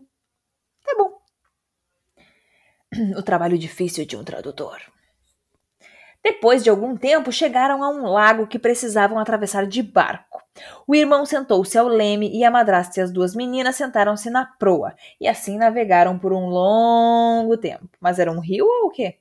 Tá 0.86 0.96
bom. 0.96 1.18
O 3.18 3.24
trabalho 3.24 3.58
difícil 3.58 4.06
de 4.06 4.16
um 4.16 4.24
tradutor. 4.24 4.80
Depois 6.24 6.64
de 6.64 6.70
algum 6.70 6.96
tempo, 6.96 7.32
chegaram 7.32 7.84
a 7.84 7.90
um 7.90 8.04
lago 8.04 8.48
que 8.48 8.60
precisavam 8.60 9.18
atravessar 9.18 9.66
de 9.66 9.82
barco. 9.82 10.27
O 10.88 10.96
irmão 10.96 11.26
sentou-se 11.26 11.78
ao 11.78 11.88
leme 11.88 12.30
e 12.36 12.44
a 12.44 12.52
madrasta 12.52 13.00
e 13.00 13.04
as 13.04 13.12
duas 13.12 13.36
meninas 13.36 13.76
sentaram-se 13.76 14.30
na 14.30 14.46
proa, 14.46 14.96
e 15.20 15.28
assim 15.28 15.58
navegaram 15.58 16.18
por 16.18 16.34
um 16.34 16.48
longo 16.48 17.58
tempo. 17.58 17.90
Mas 18.00 18.20
era 18.20 18.32
um 18.32 18.40
rio 18.40 18.66
ou 18.66 18.88
o 18.88 18.90
quê? 18.90 19.18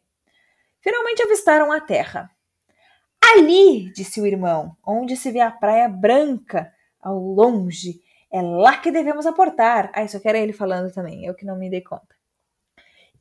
Finalmente 0.81 1.23
avistaram 1.23 1.73
a 1.73 1.81
terra. 1.81 2.31
Ali, 3.21 3.93
disse 3.93 4.21
o 4.21 4.27
irmão, 4.27 4.77
onde 4.87 5.17
se 5.17 5.31
vê 5.33 5.41
a 5.41 5.51
praia 5.51 5.89
branca 5.89 6.73
ao 7.01 7.19
longe. 7.19 8.01
É 8.31 8.41
lá 8.41 8.77
que 8.79 8.91
devemos 8.91 9.27
aportar. 9.27 9.91
Ah, 9.95 10.05
isso 10.05 10.17
aqui 10.17 10.29
era 10.29 10.39
ele 10.39 10.53
falando 10.53 10.93
também, 10.93 11.25
eu 11.25 11.35
que 11.35 11.45
não 11.45 11.57
me 11.57 11.71
dei 11.71 11.81
conta. 11.81 12.15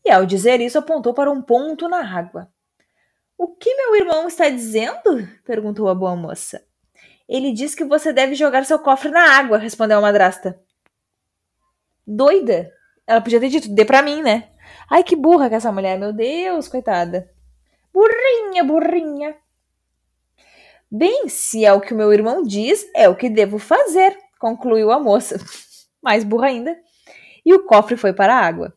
E 0.04 0.12
ao 0.12 0.25
dizer 0.25 0.62
isso, 0.62 0.78
apontou 0.78 1.13
para 1.13 1.32
um 1.32 1.41
ponto 1.41 1.88
na 1.89 1.99
água. 2.15 2.51
O 3.38 3.47
que 3.47 3.73
meu 3.75 3.95
irmão 3.95 4.28
está 4.28 4.47
dizendo? 4.49 5.28
perguntou 5.43 5.89
a 5.89 5.95
boa 5.95 6.15
moça. 6.15 6.63
Ele 7.27 7.51
diz 7.51 7.73
que 7.73 7.83
você 7.83 8.13
deve 8.13 8.35
jogar 8.35 8.65
seu 8.65 8.77
cofre 8.79 9.09
na 9.09 9.38
água, 9.38 9.57
respondeu 9.57 9.97
a 9.97 10.01
madrasta. 10.01 10.59
Doida? 12.05 12.71
Ela 13.07 13.21
podia 13.21 13.39
ter 13.39 13.49
dito, 13.49 13.69
dê 13.69 13.83
pra 13.83 14.01
mim, 14.01 14.21
né? 14.21 14.49
Ai, 14.89 15.03
que 15.03 15.15
burra 15.15 15.49
que 15.49 15.55
essa 15.55 15.71
mulher, 15.71 15.97
meu 15.97 16.13
Deus, 16.13 16.67
coitada. 16.67 17.29
Burrinha, 17.93 18.63
burrinha. 18.63 19.35
Bem, 20.91 21.27
se 21.27 21.65
é 21.65 21.73
o 21.73 21.81
que 21.81 21.93
o 21.93 21.97
meu 21.97 22.13
irmão 22.13 22.43
diz, 22.43 22.85
é 22.95 23.09
o 23.09 23.15
que 23.15 23.29
devo 23.29 23.57
fazer, 23.57 24.17
concluiu 24.39 24.91
a 24.91 24.99
moça. 24.99 25.38
Mais 26.01 26.23
burra 26.23 26.47
ainda. 26.47 26.77
E 27.43 27.53
o 27.53 27.65
cofre 27.65 27.97
foi 27.97 28.13
para 28.13 28.35
a 28.35 28.39
água. 28.39 28.73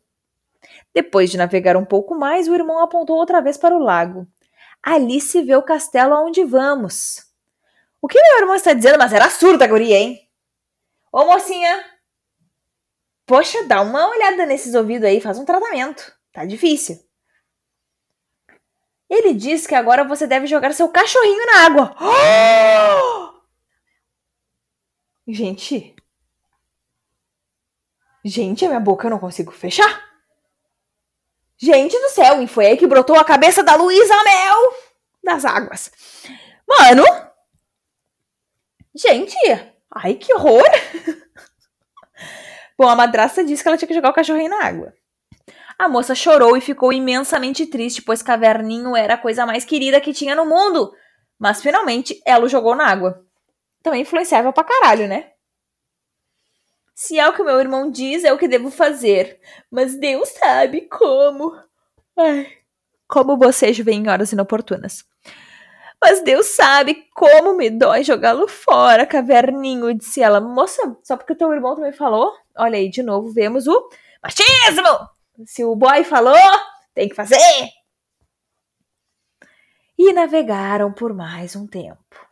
Depois 0.95 1.31
de 1.31 1.37
navegar 1.37 1.77
um 1.77 1.85
pouco 1.85 2.15
mais, 2.15 2.49
o 2.49 2.55
irmão 2.55 2.83
apontou 2.83 3.17
outra 3.17 3.41
vez 3.41 3.57
para 3.57 3.77
o 3.77 3.79
lago. 3.79 4.27
Ali 4.83 5.21
se 5.21 5.43
vê 5.43 5.55
o 5.55 5.63
castelo 5.63 6.15
aonde 6.15 6.45
vamos. 6.45 7.28
O 8.01 8.09
que 8.09 8.21
meu 8.21 8.39
irmão 8.39 8.55
está 8.55 8.73
dizendo? 8.73 8.99
Mas 8.99 9.13
era 9.13 9.29
surda, 9.29 9.67
guria, 9.67 9.97
hein? 9.97 10.29
Ô, 11.13 11.25
mocinha! 11.25 11.85
Poxa, 13.27 13.63
dá 13.65 13.83
uma 13.83 14.09
olhada 14.09 14.47
nesses 14.47 14.75
ouvidos 14.75 15.07
aí, 15.07 15.21
faz 15.21 15.39
um 15.39 15.45
tratamento. 15.45 16.13
Tá 16.33 16.45
difícil. 16.45 16.99
Ele 19.09 19.35
diz 19.35 19.67
que 19.67 19.75
agora 19.75 20.05
você 20.05 20.27
deve 20.27 20.47
jogar 20.47 20.73
seu 20.73 20.89
cachorrinho 20.89 21.47
na 21.47 21.67
água. 21.67 21.97
Gente. 25.27 25.95
Gente, 28.25 28.65
a 28.65 28.69
minha 28.69 28.81
boca 28.81 29.07
eu 29.07 29.11
não 29.11 29.19
consigo 29.19 29.53
fechar. 29.53 30.07
Gente 31.57 31.99
do 31.99 32.11
céu, 32.11 32.41
e 32.43 32.47
foi 32.47 32.67
aí 32.67 32.77
que 32.77 32.87
brotou 32.87 33.19
a 33.19 33.25
cabeça 33.25 33.63
da 33.63 33.75
Luísa 33.75 34.15
Mel 34.23 34.75
das 35.25 35.45
águas. 35.45 35.91
Mano, 36.67 37.05
Gente, 38.99 39.37
ai 39.95 40.15
que 40.15 40.35
horror! 40.35 40.69
Bom, 42.77 42.89
a 42.89 42.97
madrasta 42.97 43.45
disse 43.45 43.63
que 43.63 43.69
ela 43.69 43.79
tinha 43.79 43.87
que 43.87 43.95
jogar 43.95 44.11
o 44.11 44.15
cachorrinho 44.15 44.51
na 44.51 44.65
água. 44.65 44.93
A 45.79 45.89
moça 45.89 46.17
chorou 46.17 46.57
e 46.57 46.61
ficou 46.61 46.93
imensamente 46.93 47.65
triste, 47.67 48.03
pois 48.03 48.23
Caverninho 48.23 48.97
era 48.97 49.15
a 49.15 49.19
coisa 49.19 49.47
mais 49.47 49.65
querida 49.65 50.01
que 50.01 50.13
tinha 50.13 50.35
no 50.35 50.45
mundo. 50.45 50.93
Mas 51.39 51.63
finalmente 51.63 52.21
ela 52.27 52.45
o 52.45 52.49
jogou 52.49 52.75
na 52.75 52.89
água. 52.89 53.25
Também 53.85 54.03
influenciável 54.03 54.53
pra 54.53 54.65
caralho, 54.65 55.07
né? 55.07 55.31
Se 56.93 57.17
é 57.17 57.29
o 57.29 57.33
que 57.33 57.45
meu 57.45 57.61
irmão 57.61 57.89
diz, 57.93 58.25
é 58.25 58.33
o 58.33 58.39
que 58.39 58.49
devo 58.49 58.69
fazer. 58.69 59.39
Mas 59.71 59.95
Deus 59.95 60.29
sabe 60.31 60.89
como. 60.89 61.53
Ai, 62.19 62.49
como 63.07 63.37
bocejo 63.37 63.85
vem 63.85 64.01
em 64.01 64.09
horas 64.09 64.33
inoportunas. 64.33 65.05
Mas 66.01 66.23
Deus 66.23 66.47
sabe 66.47 67.09
como 67.15 67.55
me 67.55 67.71
dói 67.71 68.05
jogá-lo 68.05 68.47
fora, 68.47 69.05
caverninho, 69.05 69.93
disse 69.95 70.23
ela. 70.23 70.41
Moça, 70.41 70.97
só 71.03 71.17
porque 71.17 71.33
o 71.33 71.37
teu 71.37 71.53
irmão 71.53 71.75
também 71.75 71.93
falou? 71.93 72.33
Olha 72.57 72.79
aí, 72.79 72.89
de 72.89 73.03
novo, 73.03 73.33
vemos 73.33 73.67
o 73.67 73.89
machismo! 74.23 75.09
Se 75.45 75.65
o 75.65 75.75
boy 75.75 76.05
falou, 76.05 76.37
tem 76.95 77.09
que 77.09 77.15
fazer! 77.15 77.39
E 79.99 80.13
navegaram 80.13 80.93
por 80.93 81.13
mais 81.13 81.57
um 81.57 81.67
tempo. 81.67 82.29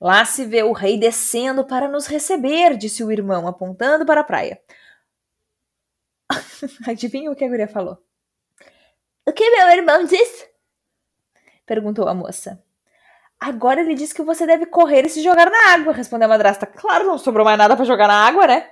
Lá 0.00 0.24
se 0.24 0.44
vê 0.44 0.62
o 0.62 0.72
rei 0.72 0.96
descendo 0.96 1.64
para 1.64 1.88
nos 1.88 2.06
receber, 2.06 2.76
disse 2.76 3.02
o 3.02 3.10
irmão, 3.10 3.48
apontando 3.48 4.06
para 4.06 4.20
a 4.20 4.24
praia. 4.24 4.60
Adivinha 6.86 7.30
o 7.30 7.34
que 7.34 7.44
a 7.44 7.48
guria 7.48 7.66
falou? 7.66 7.98
O 9.26 9.32
que 9.32 9.50
meu 9.50 9.68
irmão 9.70 10.04
disse? 10.04 10.48
perguntou 11.66 12.08
a 12.08 12.14
moça. 12.14 12.62
Agora 13.40 13.80
ele 13.80 13.94
diz 13.94 14.12
que 14.12 14.22
você 14.22 14.46
deve 14.46 14.66
correr 14.66 15.06
e 15.06 15.08
se 15.08 15.22
jogar 15.22 15.50
na 15.50 15.72
água, 15.72 15.92
respondeu 15.92 16.26
a 16.26 16.28
madrasta. 16.28 16.66
Claro, 16.66 17.06
não 17.06 17.18
sobrou 17.18 17.44
mais 17.44 17.56
nada 17.56 17.76
para 17.76 17.84
jogar 17.84 18.08
na 18.08 18.26
água, 18.26 18.46
né? 18.46 18.68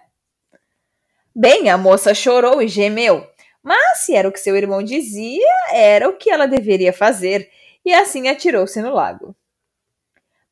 Bem, 1.34 1.68
a 1.70 1.78
moça 1.78 2.14
chorou 2.14 2.60
e 2.60 2.66
gemeu. 2.66 3.24
Mas 3.62 4.00
se 4.00 4.14
era 4.14 4.28
o 4.28 4.32
que 4.32 4.40
seu 4.40 4.56
irmão 4.56 4.82
dizia, 4.82 5.46
era 5.70 6.08
o 6.08 6.16
que 6.16 6.30
ela 6.30 6.46
deveria 6.46 6.92
fazer, 6.92 7.50
e 7.84 7.92
assim 7.92 8.28
atirou-se 8.28 8.80
no 8.80 8.92
lago. 8.92 9.36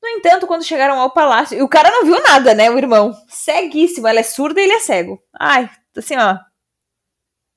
No 0.02 0.08
entanto, 0.08 0.46
quando 0.46 0.64
chegaram 0.64 1.00
ao 1.00 1.10
palácio, 1.10 1.58
e 1.58 1.62
o 1.62 1.68
cara 1.68 1.90
não 1.90 2.04
viu 2.04 2.20
nada, 2.22 2.54
né, 2.54 2.70
o 2.70 2.76
irmão? 2.76 3.14
Ceguíssimo, 3.28 4.06
ela 4.06 4.20
é 4.20 4.22
surda 4.22 4.60
e 4.60 4.64
ele 4.64 4.74
é 4.74 4.80
cego. 4.80 5.22
Ai, 5.32 5.70
assim, 5.96 6.16
ó. 6.16 6.38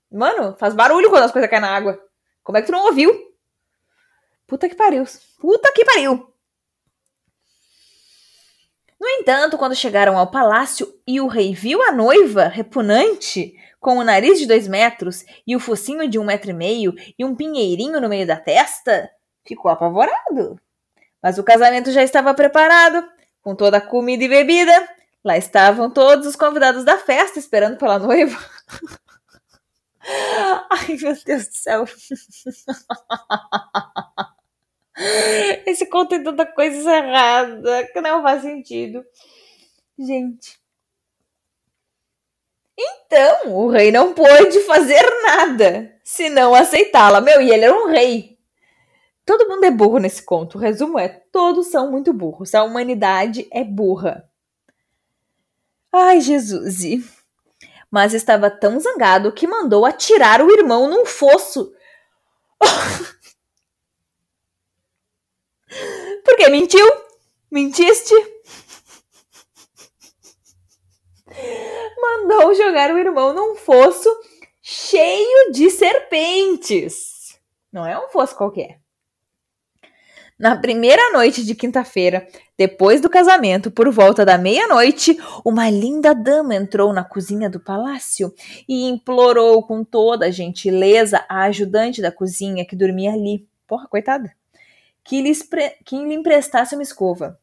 Mano, 0.09 0.55
faz 0.57 0.73
barulho 0.73 1.09
quando 1.09 1.23
as 1.23 1.31
coisas 1.31 1.49
caem 1.49 1.61
na 1.61 1.75
água. 1.75 2.01
Como 2.43 2.57
é 2.57 2.61
que 2.61 2.67
tu 2.67 2.71
não 2.71 2.85
ouviu? 2.85 3.11
Puta 4.47 4.69
que 4.69 4.75
pariu. 4.75 5.03
Puta 5.39 5.73
que 5.73 5.83
pariu. 5.83 6.33
No 8.99 9.07
entanto, 9.07 9.57
quando 9.57 9.75
chegaram 9.75 10.17
ao 10.17 10.31
palácio 10.31 10.91
e 11.05 11.21
o 11.21 11.27
rei 11.27 11.53
viu 11.53 11.81
a 11.83 11.91
noiva 11.91 12.47
repugnante, 12.47 13.53
com 13.79 13.97
o 13.97 14.03
nariz 14.03 14.39
de 14.39 14.47
dois 14.47 14.67
metros 14.67 15.23
e 15.45 15.55
o 15.55 15.59
focinho 15.59 16.09
de 16.09 16.17
um 16.17 16.23
metro 16.23 16.49
e 16.49 16.53
meio 16.53 16.93
e 17.17 17.23
um 17.23 17.35
pinheirinho 17.35 18.01
no 18.01 18.09
meio 18.09 18.25
da 18.25 18.37
testa, 18.37 19.09
ficou 19.45 19.69
apavorado. 19.69 20.59
Mas 21.21 21.37
o 21.37 21.43
casamento 21.43 21.91
já 21.91 22.03
estava 22.03 22.33
preparado, 22.33 23.07
com 23.41 23.55
toda 23.55 23.77
a 23.77 23.81
comida 23.81 24.23
e 24.23 24.29
bebida. 24.29 24.89
Lá 25.23 25.37
estavam 25.37 25.91
todos 25.91 26.25
os 26.25 26.35
convidados 26.35 26.83
da 26.83 26.97
festa 26.97 27.37
esperando 27.37 27.77
pela 27.77 27.99
noiva. 27.99 28.37
Ai, 30.71 30.97
meu 31.01 31.15
Deus 31.25 31.47
do 31.47 31.53
céu. 31.53 31.85
Esse 35.65 35.85
conto 35.85 36.09
tem 36.09 36.23
tanta 36.23 36.45
coisa 36.45 36.95
errada 36.95 37.87
que 37.93 38.01
não 38.01 38.21
faz 38.21 38.41
sentido. 38.41 39.05
Gente. 39.97 40.57
Então, 42.77 43.55
o 43.55 43.69
rei 43.69 43.91
não 43.91 44.13
pôde 44.13 44.59
fazer 44.61 45.03
nada 45.23 45.95
senão 46.03 46.53
aceitá-la. 46.53 47.21
Meu, 47.21 47.41
e 47.41 47.51
ele 47.51 47.65
era 47.65 47.73
um 47.73 47.87
rei. 47.87 48.37
Todo 49.25 49.47
mundo 49.47 49.63
é 49.65 49.71
burro 49.71 49.97
nesse 49.97 50.23
conto. 50.23 50.57
O 50.57 50.61
resumo 50.61 50.97
é: 50.97 51.09
todos 51.31 51.67
são 51.67 51.91
muito 51.91 52.13
burros. 52.13 52.55
A 52.55 52.63
humanidade 52.63 53.47
é 53.51 53.63
burra. 53.63 54.29
Ai, 55.91 56.21
Jesus. 56.21 56.83
Mas 57.89 58.13
estava 58.13 58.49
tão 58.49 58.79
zangado 58.79 59.31
que 59.31 59.47
mandou 59.47 59.85
atirar 59.85 60.41
o 60.41 60.51
irmão 60.51 60.87
num 60.87 61.05
fosso. 61.05 61.73
Por 66.27 66.35
que 66.35 66.49
mentiu? 66.49 66.85
Mentiste? 67.49 68.13
Mandou 72.01 72.53
jogar 72.53 72.91
o 72.91 72.97
irmão 72.97 73.33
num 73.33 73.55
fosso 73.55 74.09
cheio 74.61 75.53
de 75.53 75.69
serpentes. 75.69 77.39
Não 77.71 77.85
é 77.85 77.97
um 77.97 78.09
fosso 78.09 78.35
qualquer. 78.35 78.81
Na 80.37 80.57
primeira 80.57 81.13
noite 81.13 81.45
de 81.45 81.55
quinta-feira, 81.55 82.27
depois 82.57 82.99
do 82.99 83.09
casamento, 83.09 83.71
por 83.71 83.89
volta 83.89 84.25
da 84.25 84.37
meia-noite, 84.37 85.17
uma 85.45 85.69
linda 85.69 86.13
dama 86.13 86.53
entrou 86.53 86.91
na 86.91 87.05
cozinha 87.05 87.49
do 87.49 87.61
palácio 87.61 88.33
e 88.67 88.89
implorou 88.89 89.63
com 89.63 89.81
toda 89.81 90.25
a 90.25 90.31
gentileza 90.31 91.25
a 91.29 91.43
ajudante 91.43 92.01
da 92.01 92.11
cozinha 92.11 92.65
que 92.65 92.75
dormia 92.75 93.13
ali. 93.13 93.47
Porra, 93.65 93.87
coitada 93.87 94.35
que 95.07 95.21
lhe, 95.21 95.33
que 95.85 95.95
lhe 95.95 96.13
emprestasse 96.13 96.75
uma 96.75 96.83
escova. 96.83 97.39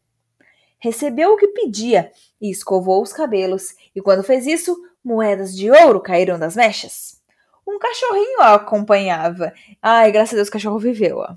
Recebeu 0.78 1.32
o 1.32 1.36
que 1.38 1.48
pedia 1.48 2.12
e 2.38 2.50
escovou 2.50 3.02
os 3.02 3.10
cabelos, 3.10 3.74
e 3.96 4.02
quando 4.02 4.22
fez 4.22 4.46
isso, 4.46 4.76
moedas 5.02 5.56
de 5.56 5.70
ouro 5.70 5.98
caíram 5.98 6.38
das 6.38 6.54
mechas. 6.54 7.22
Um 7.66 7.78
cachorrinho 7.78 8.42
a 8.42 8.54
acompanhava. 8.54 9.54
Ai, 9.80 10.12
graças 10.12 10.34
a 10.34 10.36
Deus 10.36 10.48
o 10.48 10.52
cachorro 10.52 10.78
viveu. 10.78 11.16
Ó. 11.18 11.34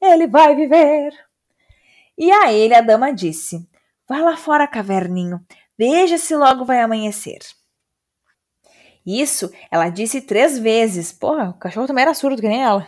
Ele 0.00 0.26
vai 0.26 0.56
viver. 0.56 1.12
E 2.18 2.32
a 2.32 2.52
ele 2.52 2.74
a 2.74 2.80
dama 2.80 3.12
disse: 3.12 3.64
Vá 4.08 4.18
lá 4.18 4.36
fora, 4.36 4.66
caverninho, 4.66 5.40
veja 5.78 6.18
se 6.18 6.34
logo 6.34 6.64
vai 6.64 6.80
amanhecer. 6.80 7.38
Isso 9.06 9.48
ela 9.70 9.88
disse 9.88 10.20
três 10.20 10.58
vezes. 10.58 11.12
Porra, 11.12 11.50
o 11.50 11.54
cachorro 11.54 11.86
também 11.86 12.02
era 12.02 12.14
surdo, 12.14 12.42
que 12.42 12.48
nem 12.48 12.64
ela. 12.64 12.84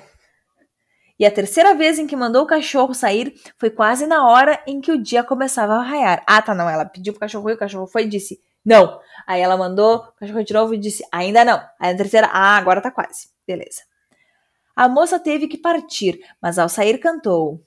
E 1.18 1.24
a 1.24 1.30
terceira 1.30 1.74
vez 1.74 1.98
em 1.98 2.06
que 2.06 2.16
mandou 2.16 2.42
o 2.42 2.46
cachorro 2.46 2.92
sair 2.92 3.34
foi 3.56 3.70
quase 3.70 4.06
na 4.06 4.28
hora 4.28 4.62
em 4.66 4.80
que 4.80 4.90
o 4.90 5.00
dia 5.00 5.22
começava 5.22 5.74
a 5.74 5.82
raiar. 5.82 6.24
Ah, 6.26 6.42
tá, 6.42 6.54
não. 6.54 6.68
Ela 6.68 6.84
pediu 6.84 7.12
pro 7.12 7.20
cachorro 7.20 7.48
ir, 7.50 7.54
o 7.54 7.58
cachorro 7.58 7.86
foi 7.86 8.04
e 8.04 8.08
disse 8.08 8.40
não. 8.64 9.00
Aí 9.26 9.40
ela 9.40 9.56
mandou 9.56 9.96
o 9.96 10.12
cachorro 10.12 10.42
de 10.42 10.54
novo 10.54 10.74
e 10.74 10.78
disse 10.78 11.04
ainda 11.12 11.44
não. 11.44 11.62
Aí 11.78 11.92
a 11.92 11.96
terceira, 11.96 12.28
ah, 12.32 12.56
agora 12.56 12.80
tá 12.80 12.90
quase. 12.90 13.28
Beleza. 13.46 13.82
A 14.74 14.88
moça 14.88 15.20
teve 15.20 15.46
que 15.46 15.58
partir, 15.58 16.18
mas 16.42 16.58
ao 16.58 16.68
sair 16.68 16.98
cantou. 16.98 17.62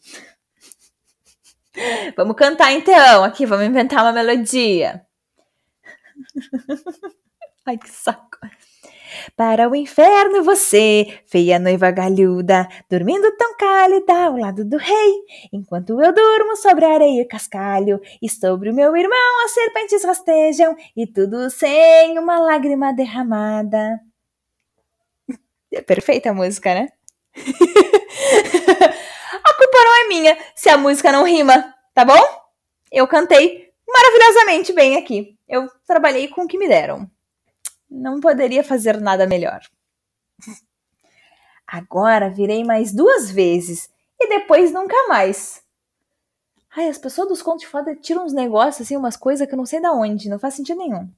vamos 2.17 2.35
cantar 2.35 2.73
então, 2.73 3.23
aqui, 3.23 3.45
vamos 3.45 3.65
inventar 3.65 4.03
uma 4.03 4.11
melodia. 4.11 5.05
Ai, 7.65 7.77
que 7.77 7.89
saco. 7.89 8.37
Para 9.35 9.69
o 9.69 9.75
inferno 9.75 10.43
você, 10.43 11.19
feia 11.25 11.59
noiva 11.59 11.91
galhuda, 11.91 12.67
dormindo 12.89 13.31
tão 13.37 13.55
cálida 13.55 14.13
ao 14.13 14.37
lado 14.37 14.63
do 14.65 14.77
rei, 14.77 15.13
enquanto 15.51 16.01
eu 16.01 16.13
durmo 16.13 16.55
sobre 16.55 16.85
areia 16.85 17.21
e 17.21 17.25
cascalho, 17.25 17.99
e 18.21 18.29
sobre 18.29 18.69
o 18.69 18.73
meu 18.73 18.95
irmão 18.95 19.45
as 19.45 19.51
serpentes 19.51 20.03
rastejam, 20.03 20.75
e 20.95 21.05
tudo 21.07 21.49
sem 21.49 22.17
uma 22.17 22.39
lágrima 22.39 22.93
derramada. 22.93 23.99
É 25.69 25.81
perfeita 25.81 26.29
a 26.29 26.33
música, 26.33 26.73
né? 26.73 26.87
a 29.43 29.53
culpa 29.53 29.77
não 29.83 29.95
é 29.95 30.07
minha 30.07 30.37
se 30.55 30.69
a 30.69 30.77
música 30.77 31.11
não 31.11 31.25
rima, 31.25 31.73
tá 31.93 32.05
bom? 32.05 32.21
Eu 32.89 33.05
cantei 33.05 33.67
maravilhosamente 33.87 34.73
bem 34.73 34.95
aqui. 34.95 35.37
Eu 35.47 35.67
trabalhei 35.85 36.27
com 36.27 36.43
o 36.43 36.47
que 36.47 36.57
me 36.57 36.67
deram. 36.67 37.09
Não 37.89 38.19
poderia 38.19 38.63
fazer 38.63 38.99
nada 38.99 39.25
melhor. 39.25 39.61
Agora 41.65 42.29
virei 42.29 42.63
mais 42.63 42.93
duas 42.93 43.29
vezes 43.29 43.89
e 44.19 44.29
depois 44.29 44.71
nunca 44.71 44.95
mais. 45.07 45.63
Ai, 46.75 46.87
as 46.89 46.97
pessoas 46.97 47.27
dos 47.27 47.41
contos 47.41 47.61
de 47.61 47.67
fada 47.67 47.95
tiram 47.95 48.25
uns 48.25 48.33
negócios 48.33 48.85
assim, 48.85 48.95
umas 48.95 49.17
coisas 49.17 49.47
que 49.47 49.53
eu 49.53 49.57
não 49.57 49.65
sei 49.65 49.81
da 49.81 49.91
onde, 49.91 50.29
não 50.29 50.39
faz 50.39 50.53
sentido 50.53 50.77
nenhum. 50.77 51.11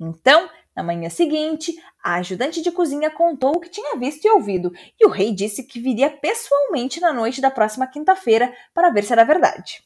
Então, 0.00 0.48
na 0.74 0.82
manhã 0.82 1.08
seguinte, 1.08 1.80
a 2.02 2.16
ajudante 2.16 2.60
de 2.60 2.72
cozinha 2.72 3.10
contou 3.10 3.56
o 3.56 3.60
que 3.60 3.68
tinha 3.68 3.96
visto 3.96 4.24
e 4.24 4.30
ouvido, 4.30 4.72
e 4.98 5.06
o 5.06 5.10
rei 5.10 5.32
disse 5.32 5.62
que 5.62 5.80
viria 5.80 6.10
pessoalmente 6.10 7.00
na 7.00 7.12
noite 7.12 7.40
da 7.40 7.50
próxima 7.50 7.86
quinta-feira 7.86 8.52
para 8.72 8.90
ver 8.90 9.04
se 9.04 9.12
era 9.12 9.24
verdade. 9.24 9.84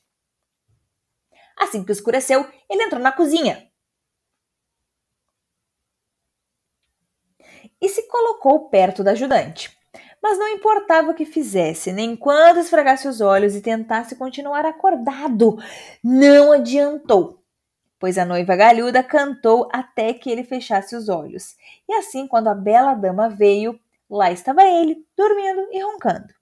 Assim 1.56 1.84
que 1.84 1.92
escureceu, 1.92 2.48
ele 2.70 2.84
entrou 2.84 3.02
na 3.02 3.12
cozinha, 3.12 3.67
e 7.80 7.88
se 7.88 8.08
colocou 8.08 8.68
perto 8.68 9.04
da 9.04 9.12
ajudante. 9.12 9.76
Mas 10.22 10.38
não 10.38 10.48
importava 10.48 11.10
o 11.10 11.14
que 11.14 11.24
fizesse, 11.24 11.92
nem 11.92 12.16
quanto 12.16 12.58
esfregasse 12.58 13.06
os 13.06 13.20
olhos 13.20 13.54
e 13.54 13.60
tentasse 13.60 14.16
continuar 14.16 14.66
acordado, 14.66 15.58
não 16.02 16.52
adiantou, 16.52 17.38
pois 17.98 18.18
a 18.18 18.24
noiva 18.24 18.56
galhuda 18.56 19.02
cantou 19.02 19.68
até 19.72 20.12
que 20.12 20.30
ele 20.30 20.42
fechasse 20.42 20.96
os 20.96 21.08
olhos. 21.08 21.56
E 21.88 21.94
assim, 21.94 22.26
quando 22.26 22.48
a 22.48 22.54
bela 22.54 22.94
dama 22.94 23.28
veio, 23.28 23.78
lá 24.10 24.30
estava 24.32 24.64
ele, 24.64 25.04
dormindo 25.16 25.68
e 25.72 25.80
roncando. 25.82 26.38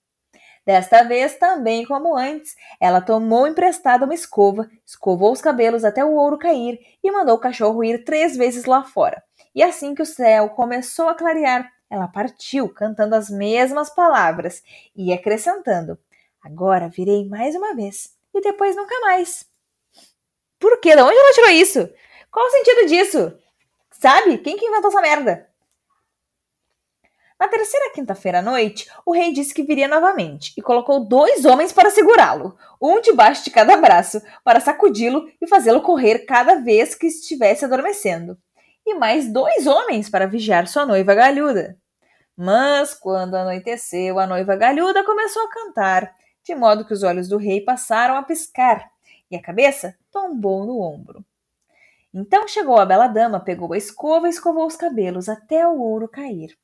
Desta 0.66 1.04
vez, 1.04 1.36
também 1.36 1.84
como 1.84 2.16
antes, 2.16 2.56
ela 2.80 3.00
tomou 3.00 3.46
emprestada 3.46 4.04
uma 4.04 4.14
escova, 4.14 4.68
escovou 4.84 5.30
os 5.30 5.40
cabelos 5.40 5.84
até 5.84 6.04
o 6.04 6.14
ouro 6.14 6.36
cair 6.36 6.80
e 7.04 7.10
mandou 7.12 7.36
o 7.36 7.40
cachorro 7.40 7.84
ir 7.84 8.04
três 8.04 8.36
vezes 8.36 8.64
lá 8.64 8.82
fora. 8.82 9.22
E 9.56 9.62
assim 9.62 9.94
que 9.94 10.02
o 10.02 10.06
céu 10.06 10.50
começou 10.50 11.08
a 11.08 11.14
clarear, 11.14 11.72
ela 11.88 12.06
partiu 12.06 12.68
cantando 12.68 13.14
as 13.14 13.30
mesmas 13.30 13.88
palavras 13.88 14.62
e 14.94 15.14
acrescentando: 15.14 15.98
Agora 16.44 16.90
virei 16.90 17.26
mais 17.26 17.54
uma 17.54 17.74
vez 17.74 18.14
e 18.34 18.40
depois 18.42 18.76
nunca 18.76 19.00
mais. 19.00 19.46
Por 20.58 20.78
quê? 20.78 20.94
De 20.94 21.00
onde 21.00 21.16
ela 21.16 21.32
tirou 21.32 21.48
isso? 21.48 21.88
Qual 22.30 22.46
o 22.46 22.50
sentido 22.50 22.86
disso? 22.86 23.38
Sabe? 23.92 24.36
Quem 24.38 24.58
que 24.58 24.66
inventou 24.66 24.90
essa 24.90 25.00
merda? 25.00 25.48
Na 27.40 27.48
terceira 27.48 27.92
quinta-feira 27.94 28.40
à 28.40 28.42
noite, 28.42 28.90
o 29.06 29.12
rei 29.12 29.32
disse 29.32 29.54
que 29.54 29.62
viria 29.62 29.88
novamente 29.88 30.52
e 30.54 30.60
colocou 30.60 31.00
dois 31.08 31.46
homens 31.46 31.72
para 31.72 31.90
segurá-lo, 31.90 32.58
um 32.80 33.00
debaixo 33.00 33.44
de 33.44 33.50
cada 33.50 33.76
braço, 33.78 34.20
para 34.44 34.60
sacudi-lo 34.60 35.30
e 35.40 35.46
fazê-lo 35.46 35.80
correr 35.80 36.26
cada 36.26 36.56
vez 36.56 36.94
que 36.94 37.06
estivesse 37.06 37.64
adormecendo 37.64 38.38
e 38.86 38.94
mais 38.94 39.30
dois 39.32 39.66
homens 39.66 40.08
para 40.08 40.28
vigiar 40.28 40.68
sua 40.68 40.86
noiva 40.86 41.14
galhuda. 41.14 41.76
Mas 42.36 42.94
quando 42.94 43.34
anoiteceu, 43.34 44.18
a 44.18 44.26
noiva 44.26 44.54
galhuda 44.54 45.02
começou 45.04 45.42
a 45.42 45.50
cantar, 45.50 46.14
de 46.44 46.54
modo 46.54 46.84
que 46.84 46.92
os 46.92 47.02
olhos 47.02 47.28
do 47.28 47.36
rei 47.36 47.60
passaram 47.60 48.16
a 48.16 48.22
piscar 48.22 48.88
e 49.30 49.36
a 49.36 49.42
cabeça 49.42 49.96
tombou 50.12 50.64
no 50.64 50.80
ombro. 50.80 51.24
Então 52.14 52.46
chegou 52.46 52.78
a 52.78 52.86
bela 52.86 53.08
dama, 53.08 53.40
pegou 53.40 53.72
a 53.72 53.76
escova 53.76 54.26
e 54.26 54.30
escovou 54.30 54.66
os 54.66 54.76
cabelos 54.76 55.28
até 55.28 55.66
o 55.66 55.80
ouro 55.80 56.08
cair. 56.08 56.56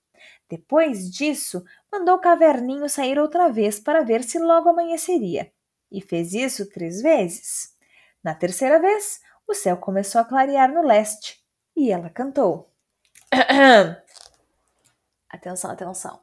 Depois 0.49 1.11
disso, 1.11 1.65
mandou 1.91 2.19
Caverninho 2.19 2.89
sair 2.89 3.19
outra 3.19 3.49
vez 3.49 3.81
para 3.81 4.03
ver 4.03 4.23
se 4.23 4.39
logo 4.39 4.69
amanheceria, 4.69 5.51
e 5.91 6.01
fez 6.01 6.33
isso 6.33 6.69
três 6.71 7.03
vezes. 7.03 7.75
Na 8.23 8.35
terceira 8.35 8.79
vez, 8.79 9.21
o 9.49 9.55
céu 9.55 9.77
começou 9.77 10.21
a 10.21 10.25
clarear 10.25 10.73
no 10.73 10.83
leste, 10.83 11.42
e 11.77 11.91
ela 11.91 12.11
cantou. 12.11 12.71
atenção, 15.31 15.71
atenção. 15.71 16.21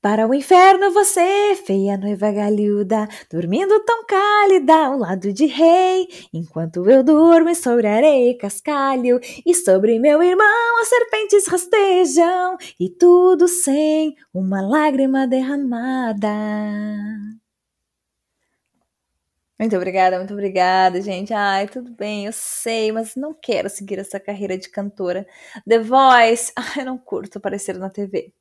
Para 0.00 0.26
o 0.26 0.34
inferno 0.34 0.92
você, 0.92 1.56
feia 1.66 1.96
noiva 1.96 2.30
galhuda, 2.30 3.08
dormindo 3.30 3.80
tão 3.80 4.04
cálida 4.06 4.74
ao 4.86 4.98
lado 4.98 5.32
de 5.32 5.46
rei, 5.46 6.06
enquanto 6.32 6.88
eu 6.88 7.02
durmo 7.02 7.52
sobre 7.54 7.88
areia 7.88 8.30
e 8.30 8.38
cascalho, 8.38 9.18
e 9.44 9.54
sobre 9.54 9.98
meu 9.98 10.22
irmão 10.22 10.80
as 10.80 10.88
serpentes 10.88 11.48
rastejam, 11.48 12.56
e 12.78 12.88
tudo 12.88 13.48
sem 13.48 14.14
uma 14.32 14.60
lágrima 14.60 15.26
derramada. 15.26 16.28
Muito 19.58 19.74
obrigada, 19.76 20.18
muito 20.18 20.34
obrigada, 20.34 21.00
gente. 21.00 21.32
Ai, 21.32 21.66
tudo 21.66 21.90
bem, 21.90 22.26
eu 22.26 22.32
sei, 22.32 22.92
mas 22.92 23.16
não 23.16 23.32
quero 23.32 23.70
seguir 23.70 23.98
essa 23.98 24.20
carreira 24.20 24.58
de 24.58 24.68
cantora. 24.68 25.26
The 25.66 25.78
Voice, 25.78 26.52
ai, 26.76 26.84
não 26.84 26.98
curto 26.98 27.38
aparecer 27.38 27.78
na 27.78 27.90
TV. 27.90 28.32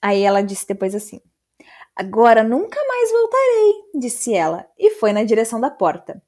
Aí 0.00 0.22
ela 0.22 0.42
disse 0.42 0.66
depois 0.68 0.94
assim: 0.94 1.20
Agora 1.94 2.42
nunca 2.42 2.78
mais 2.86 3.10
voltarei, 3.10 4.00
disse 4.00 4.34
ela, 4.34 4.66
e 4.78 4.90
foi 4.90 5.12
na 5.12 5.24
direção 5.24 5.60
da 5.60 5.70
porta. 5.70 6.22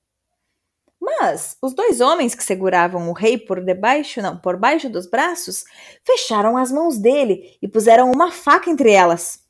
Mas 1.01 1.57
os 1.63 1.75
dois 1.75 2.01
homens 2.01 2.35
que 2.35 2.43
seguravam 2.43 3.09
o 3.09 3.13
rei 3.13 3.39
por 3.39 3.65
debaixo, 3.65 4.21
não, 4.21 4.37
por 4.37 4.57
baixo 4.57 4.91
dos 4.91 5.07
braços, 5.07 5.65
fecharam 6.05 6.57
as 6.57 6.73
mãos 6.73 6.99
dele 6.99 7.57
e 7.63 7.69
puseram 7.69 8.11
uma 8.11 8.33
faca 8.33 8.69
entre 8.69 8.91
elas. 8.91 9.45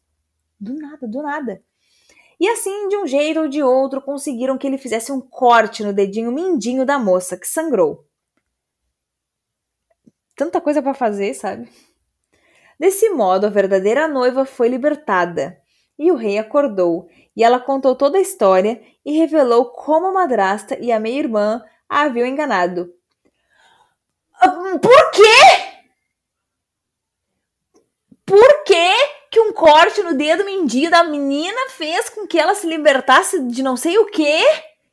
Do 0.60 0.74
nada, 0.74 1.08
do 1.08 1.22
nada. 1.22 1.62
E 2.40 2.48
assim, 2.48 2.88
de 2.88 2.96
um 2.96 3.06
jeito 3.06 3.40
ou 3.40 3.48
de 3.48 3.62
outro, 3.62 4.00
conseguiram 4.00 4.56
que 4.56 4.66
ele 4.66 4.78
fizesse 4.78 5.10
um 5.10 5.20
corte 5.20 5.82
no 5.82 5.92
dedinho 5.92 6.30
mindinho 6.30 6.86
da 6.86 6.98
moça, 6.98 7.36
que 7.36 7.46
sangrou. 7.46 8.06
Tanta 10.36 10.60
coisa 10.60 10.80
para 10.80 10.94
fazer, 10.94 11.34
sabe? 11.34 11.68
Desse 12.78 13.10
modo, 13.10 13.46
a 13.46 13.50
verdadeira 13.50 14.06
noiva 14.06 14.44
foi 14.44 14.68
libertada. 14.68 15.60
E 15.98 16.12
o 16.12 16.14
rei 16.14 16.38
acordou, 16.38 17.08
e 17.34 17.42
ela 17.42 17.58
contou 17.58 17.96
toda 17.96 18.18
a 18.18 18.20
história 18.20 18.80
e 19.04 19.18
revelou 19.18 19.72
como 19.72 20.06
a 20.06 20.12
madrasta 20.12 20.78
e 20.78 20.92
a 20.92 21.00
meia-irmã 21.00 21.60
a 21.88 22.02
haviam 22.02 22.26
enganado. 22.26 22.94
Por 24.80 25.10
quê? 25.10 25.58
Por 28.24 28.64
quê 28.64 29.17
que 29.30 29.40
um 29.40 29.52
corte 29.52 30.02
no 30.02 30.14
dedo 30.14 30.44
mindinho 30.44 30.90
da 30.90 31.04
menina 31.04 31.70
fez 31.70 32.08
com 32.08 32.26
que 32.26 32.38
ela 32.38 32.54
se 32.54 32.66
libertasse 32.66 33.42
de 33.44 33.62
não 33.62 33.76
sei 33.76 33.98
o 33.98 34.06
quê 34.06 34.42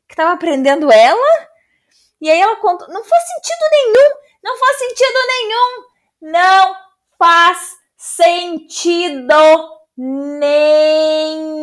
que 0.07 0.13
estava 0.13 0.37
prendendo 0.37 0.91
ela? 0.91 1.47
E 2.21 2.29
aí 2.29 2.39
ela 2.39 2.55
contou. 2.57 2.87
Não 2.89 3.03
faz 3.03 3.23
sentido 3.23 3.69
nenhum! 3.71 4.15
Não 4.43 4.57
faz 4.57 4.77
sentido 4.77 5.17
nenhum! 5.27 5.85
Não 6.21 6.75
faz 7.17 7.77
sentido 7.97 9.35
nenhum. 9.97 11.55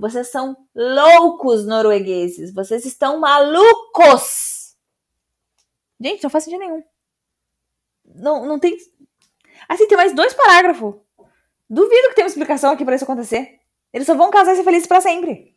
Vocês 0.00 0.30
são 0.30 0.56
loucos 0.74 1.66
noruegueses. 1.66 2.52
Vocês 2.54 2.84
estão 2.84 3.18
malucos. 3.18 4.76
Gente, 6.00 6.22
não 6.22 6.30
faz 6.30 6.44
sentido 6.44 6.60
nenhum. 6.60 6.84
Não, 8.04 8.46
não 8.46 8.58
tem. 8.58 8.76
Assim, 9.68 9.86
tem 9.86 9.96
mais 9.96 10.14
dois 10.14 10.32
parágrafos. 10.34 10.94
Duvido 11.68 12.08
que 12.08 12.14
tenha 12.14 12.24
uma 12.24 12.30
explicação 12.30 12.72
aqui 12.72 12.84
para 12.84 12.94
isso 12.94 13.04
acontecer. 13.04 13.60
Eles 13.92 14.06
só 14.06 14.14
vão 14.14 14.30
casar 14.30 14.52
e 14.52 14.56
ser 14.56 14.64
felizes 14.64 14.86
para 14.86 15.00
sempre. 15.00 15.54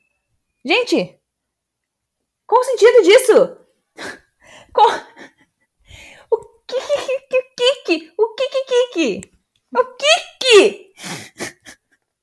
Gente, 0.65 1.19
qual 2.45 2.62
o 2.62 2.63
sentido 2.63 3.04
disso? 3.04 3.58
Qual 4.74 4.89
que 6.67 8.13
O 8.17 8.36
que 8.36 8.50
que 8.93 9.21
O 9.76 9.86
que 9.97 10.93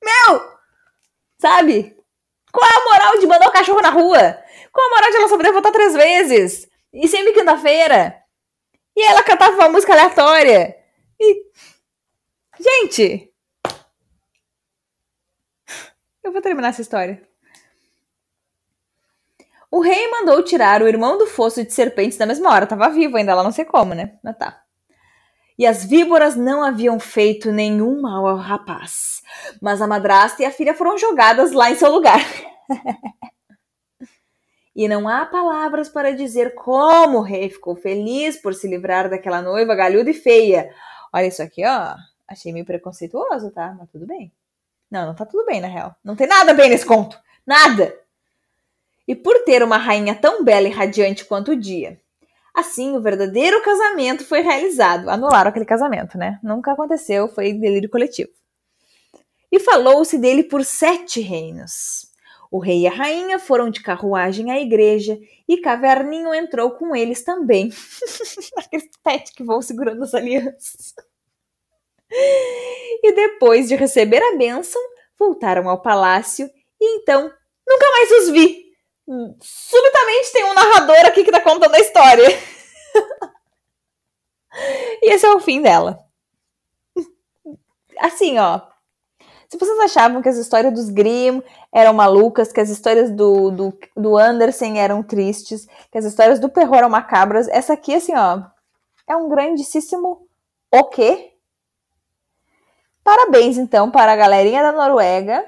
Meu! 0.03 0.59
Sabe? 1.39 1.95
Qual 2.51 2.67
é 2.67 2.75
a 2.75 2.85
moral 2.85 3.19
de 3.19 3.27
mandar 3.27 3.47
o 3.47 3.51
cachorro 3.51 3.81
na 3.81 3.89
rua? 3.89 4.43
Qual 4.71 4.87
a 4.87 4.89
moral 4.89 5.11
de 5.11 5.17
ela 5.17 5.27
só 5.27 5.37
poder 5.37 5.51
votar 5.51 5.71
três 5.71 5.93
vezes? 5.93 6.67
E 6.91 7.07
sempre 7.07 7.33
quinta-feira? 7.33 8.19
E 8.95 9.01
ela 9.03 9.23
cantava 9.23 9.55
uma 9.55 9.69
música 9.69 9.93
aleatória? 9.93 10.75
E. 11.19 11.43
Gente! 12.59 13.28
Eu 16.29 16.33
vou 16.33 16.43
terminar 16.43 16.69
essa 16.69 16.81
história. 16.81 17.19
O 19.71 19.81
rei 19.81 20.11
mandou 20.11 20.43
tirar 20.43 20.79
o 20.83 20.87
irmão 20.87 21.17
do 21.17 21.25
fosso 21.25 21.63
de 21.63 21.73
serpentes 21.73 22.19
na 22.19 22.27
mesma 22.27 22.51
hora. 22.51 22.67
Tava 22.67 22.87
vivo 22.89 23.17
ainda, 23.17 23.33
lá 23.33 23.43
não 23.43 23.51
sei 23.51 23.65
como, 23.65 23.95
né? 23.95 24.19
Mas 24.23 24.37
tá. 24.37 24.61
E 25.57 25.65
as 25.65 25.83
víboras 25.83 26.35
não 26.35 26.63
haviam 26.63 26.99
feito 26.99 27.51
nenhum 27.51 27.99
mal 27.99 28.27
ao 28.27 28.37
rapaz. 28.37 29.23
Mas 29.59 29.81
a 29.81 29.87
madrasta 29.87 30.43
e 30.43 30.45
a 30.45 30.51
filha 30.51 30.75
foram 30.75 30.99
jogadas 30.99 31.51
lá 31.51 31.71
em 31.71 31.75
seu 31.75 31.91
lugar. 31.91 32.21
e 34.75 34.87
não 34.87 35.07
há 35.07 35.25
palavras 35.25 35.89
para 35.89 36.15
dizer 36.15 36.53
como 36.53 37.17
o 37.17 37.23
rei 37.23 37.49
ficou 37.49 37.75
feliz 37.75 38.39
por 38.39 38.53
se 38.53 38.67
livrar 38.67 39.09
daquela 39.09 39.41
noiva 39.41 39.73
galhuda 39.73 40.11
e 40.11 40.13
feia. 40.13 40.71
Olha 41.11 41.25
isso 41.25 41.41
aqui, 41.41 41.65
ó. 41.65 41.95
Achei 42.27 42.53
meio 42.53 42.65
preconceituoso, 42.65 43.49
tá? 43.49 43.75
Mas 43.79 43.89
tudo 43.89 44.05
bem. 44.05 44.31
Não, 44.89 45.07
não 45.07 45.15
tá 45.15 45.25
tudo 45.25 45.45
bem, 45.45 45.61
na 45.61 45.67
real. 45.67 45.95
Não 46.03 46.15
tem 46.15 46.27
nada 46.27 46.53
bem 46.53 46.69
nesse 46.69 46.85
conto. 46.85 47.19
Nada! 47.45 47.93
e 49.09 49.15
por 49.15 49.39
ter 49.39 49.63
uma 49.63 49.77
rainha 49.77 50.13
tão 50.13 50.43
bela 50.43 50.67
e 50.67 50.71
radiante 50.71 51.25
quanto 51.25 51.53
o 51.53 51.55
dia. 51.55 51.99
Assim, 52.53 52.95
o 52.95 53.01
verdadeiro 53.01 53.59
casamento 53.63 54.23
foi 54.23 54.41
realizado. 54.41 55.09
Anularam 55.09 55.49
aquele 55.49 55.65
casamento, 55.65 56.15
né? 56.15 56.39
Nunca 56.43 56.73
aconteceu, 56.73 57.27
foi 57.27 57.51
delírio 57.53 57.89
coletivo. 57.89 58.29
E 59.51 59.59
falou-se 59.59 60.15
dele 60.19 60.43
por 60.43 60.63
sete 60.63 61.21
reinos. 61.21 62.05
O 62.51 62.59
rei 62.59 62.81
e 62.81 62.87
a 62.87 62.91
rainha 62.91 63.39
foram 63.39 63.71
de 63.71 63.81
carruagem 63.81 64.51
à 64.51 64.59
igreja 64.59 65.17
e 65.47 65.57
Caverninho 65.57 66.31
entrou 66.31 66.69
com 66.69 66.95
eles 66.95 67.23
também. 67.23 67.73
Aqueles 68.57 68.89
pets 69.03 69.31
que 69.31 69.43
vão 69.43 69.59
segurando 69.59 70.03
as 70.03 70.13
alianças. 70.13 70.93
E 72.11 73.13
depois 73.13 73.67
de 73.67 73.75
receber 73.75 74.21
a 74.21 74.35
bênção, 74.35 74.81
voltaram 75.17 75.69
ao 75.69 75.81
palácio 75.81 76.49
e 76.79 76.97
então 76.97 77.31
nunca 77.67 77.91
mais 77.91 78.11
os 78.11 78.29
vi 78.29 78.69
subitamente 79.41 80.31
tem 80.31 80.43
um 80.43 80.53
narrador 80.53 81.05
aqui 81.05 81.23
que 81.23 81.31
tá 81.31 81.41
contando 81.41 81.73
a 81.73 81.79
história. 81.79 82.27
e 85.01 85.11
esse 85.11 85.25
é 85.25 85.33
o 85.33 85.39
fim 85.39 85.61
dela. 85.61 85.99
Assim, 87.99 88.37
ó. 88.37 88.61
Se 89.49 89.57
vocês 89.57 89.79
achavam 89.79 90.21
que 90.21 90.29
as 90.29 90.37
histórias 90.37 90.71
dos 90.71 90.89
Grimm 90.89 91.41
eram 91.73 91.91
malucas, 91.91 92.53
que 92.53 92.61
as 92.61 92.69
histórias 92.69 93.09
do, 93.09 93.49
do, 93.49 93.79
do 93.97 94.15
Andersen 94.15 94.79
eram 94.79 95.01
tristes, 95.01 95.65
que 95.91 95.97
as 95.97 96.05
histórias 96.05 96.39
do 96.39 96.49
Perro 96.49 96.75
eram 96.75 96.87
macabras, 96.87 97.47
essa 97.47 97.73
aqui, 97.73 97.95
assim, 97.95 98.15
ó, 98.15 98.43
é 99.07 99.15
um 99.15 99.27
grandíssimo 99.27 100.27
o 100.71 100.83
quê? 100.83 101.28
Parabéns, 103.03 103.57
então, 103.57 103.89
para 103.89 104.13
a 104.13 104.15
galerinha 104.15 104.61
da 104.61 104.71
Noruega 104.71 105.45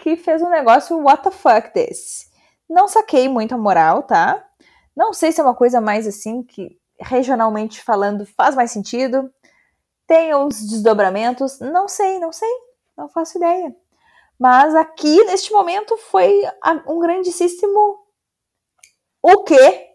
que 0.00 0.16
fez 0.16 0.40
um 0.40 0.48
negócio 0.48 0.98
what 0.98 1.22
the 1.22 1.30
fuck 1.30 1.72
desse. 1.74 2.30
Não 2.68 2.88
saquei 2.88 3.28
muito 3.28 3.54
a 3.54 3.58
moral, 3.58 4.02
tá? 4.02 4.46
Não 4.96 5.12
sei 5.12 5.30
se 5.30 5.40
é 5.40 5.44
uma 5.44 5.54
coisa 5.54 5.80
mais 5.80 6.06
assim 6.06 6.42
que 6.42 6.78
regionalmente 6.98 7.82
falando 7.82 8.24
faz 8.24 8.54
mais 8.54 8.70
sentido. 8.70 9.32
Tem 10.06 10.34
os 10.34 10.60
desdobramentos, 10.66 11.60
não 11.60 11.86
sei, 11.86 12.18
não 12.18 12.32
sei, 12.32 12.50
não 12.96 13.08
faço 13.08 13.38
ideia. 13.38 13.74
Mas 14.38 14.74
aqui 14.74 15.22
neste 15.24 15.52
momento 15.52 15.96
foi 15.96 16.42
um 16.86 16.98
grandíssimo 16.98 18.00
o 19.22 19.44
quê? 19.44 19.86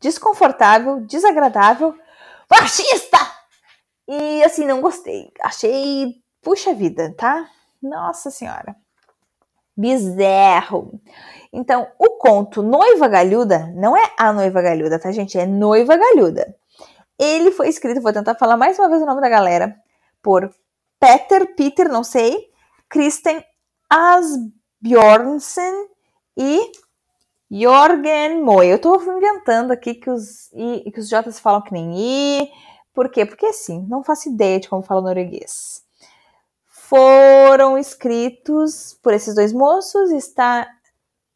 Desconfortável, 0.00 1.00
desagradável, 1.00 1.92
machista! 2.48 3.37
E 4.08 4.42
assim, 4.42 4.64
não 4.64 4.80
gostei. 4.80 5.30
Achei, 5.42 6.14
puxa 6.40 6.72
vida, 6.72 7.14
tá? 7.16 7.48
Nossa 7.82 8.30
senhora. 8.30 8.74
Bizarro. 9.76 11.00
Então, 11.52 11.86
o 11.98 12.18
conto 12.18 12.62
Noiva 12.62 13.06
Galhuda 13.06 13.72
não 13.76 13.96
é 13.96 14.12
a 14.18 14.32
Noiva 14.32 14.62
Galhuda, 14.62 14.98
tá, 14.98 15.12
gente? 15.12 15.38
É 15.38 15.46
Noiva 15.46 15.96
Galhuda. 15.96 16.56
Ele 17.18 17.50
foi 17.50 17.68
escrito, 17.68 18.00
vou 18.00 18.12
tentar 18.12 18.34
falar 18.36 18.56
mais 18.56 18.78
uma 18.78 18.88
vez 18.88 19.02
o 19.02 19.06
nome 19.06 19.20
da 19.20 19.28
galera, 19.28 19.76
por 20.22 20.50
Peter, 20.98 21.54
Peter, 21.54 21.88
não 21.88 22.02
sei, 22.02 22.48
Kristen 22.88 23.44
Asbjornsen 23.90 25.72
e 26.36 26.72
Jorgen 27.50 28.42
Moe. 28.42 28.68
Eu 28.68 28.78
tô 28.78 28.96
inventando 28.96 29.72
aqui 29.72 29.94
que 29.94 30.10
os, 30.10 30.52
I, 30.52 30.90
que 30.90 31.00
os 31.00 31.08
J's 31.08 31.40
falam 31.40 31.62
que 31.62 31.72
nem 31.72 31.98
I. 31.98 32.50
Por 32.98 33.08
quê? 33.08 33.24
Porque 33.24 33.46
assim, 33.46 33.86
não 33.86 34.02
faço 34.02 34.28
ideia 34.28 34.58
de 34.58 34.68
como 34.68 34.82
fala 34.82 35.00
norueguês. 35.00 35.84
Foram 36.66 37.78
escritos 37.78 38.98
por 39.00 39.14
esses 39.14 39.36
dois 39.36 39.52
moços, 39.52 40.10
está 40.10 40.68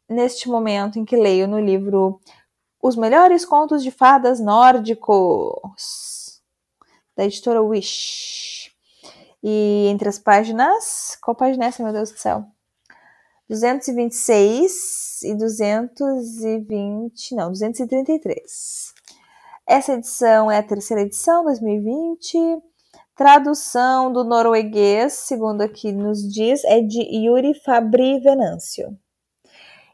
neste 0.09 0.49
momento 0.49 0.99
em 0.99 1.05
que 1.05 1.15
leio 1.15 1.47
no 1.47 1.61
livro 1.61 2.19
Os 2.81 2.97
Melhores 2.97 3.45
Contos 3.45 3.81
de 3.81 3.91
Fadas 3.91 4.41
Nórdicos, 4.41 6.41
da 7.15 7.23
editora 7.23 7.61
Wish. 7.61 8.73
E 9.41 9.87
entre 9.87 10.09
as 10.09 10.19
páginas, 10.19 11.17
qual 11.21 11.33
página 11.33 11.63
é 11.63 11.67
essa, 11.69 11.81
meu 11.81 11.93
Deus 11.93 12.11
do 12.11 12.17
céu? 12.17 12.45
226 13.47 15.23
e 15.23 15.33
220, 15.33 17.35
não, 17.35 17.51
233. 17.51 18.93
Essa 19.67 19.93
edição 19.93 20.51
é 20.51 20.57
a 20.57 20.63
terceira 20.63 21.03
edição, 21.03 21.45
2020. 21.45 22.61
Tradução 23.15 24.11
do 24.11 24.23
norueguês, 24.23 25.13
segundo 25.13 25.61
aqui 25.61 25.91
nos 25.91 26.19
diz, 26.21 26.63
é 26.65 26.81
de 26.81 26.99
Yuri 26.99 27.53
Fabri 27.63 28.19
Venâncio. 28.19 28.97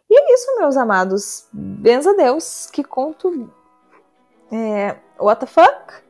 E 0.10 0.20
é 0.20 0.34
isso, 0.34 0.56
meus 0.58 0.76
amados. 0.76 1.48
Benza 1.54 2.16
Deus, 2.16 2.66
que 2.66 2.84
conto 2.84 3.54
é, 4.52 4.96
what 5.20 5.40
the 5.40 5.46
fuck, 5.46 6.02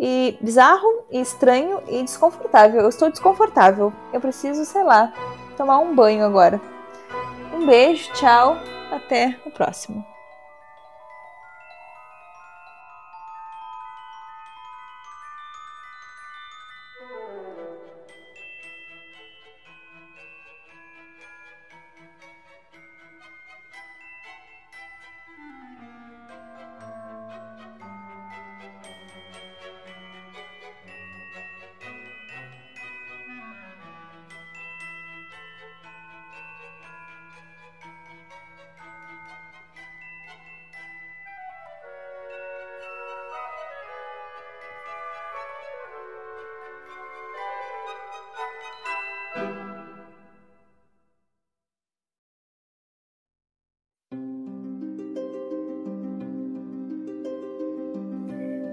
e 0.00 0.38
bizarro, 0.40 1.04
e 1.10 1.20
estranho, 1.20 1.82
e 1.88 2.02
desconfortável. 2.02 2.80
Eu 2.80 2.88
estou 2.88 3.10
desconfortável. 3.10 3.92
Eu 4.12 4.20
preciso, 4.20 4.64
sei 4.64 4.84
lá, 4.84 5.12
tomar 5.56 5.78
um 5.80 5.94
banho 5.94 6.24
agora. 6.24 6.60
Um 7.52 7.66
beijo, 7.66 8.10
tchau, 8.14 8.56
até 8.90 9.38
o 9.44 9.50
próximo. 9.50 10.11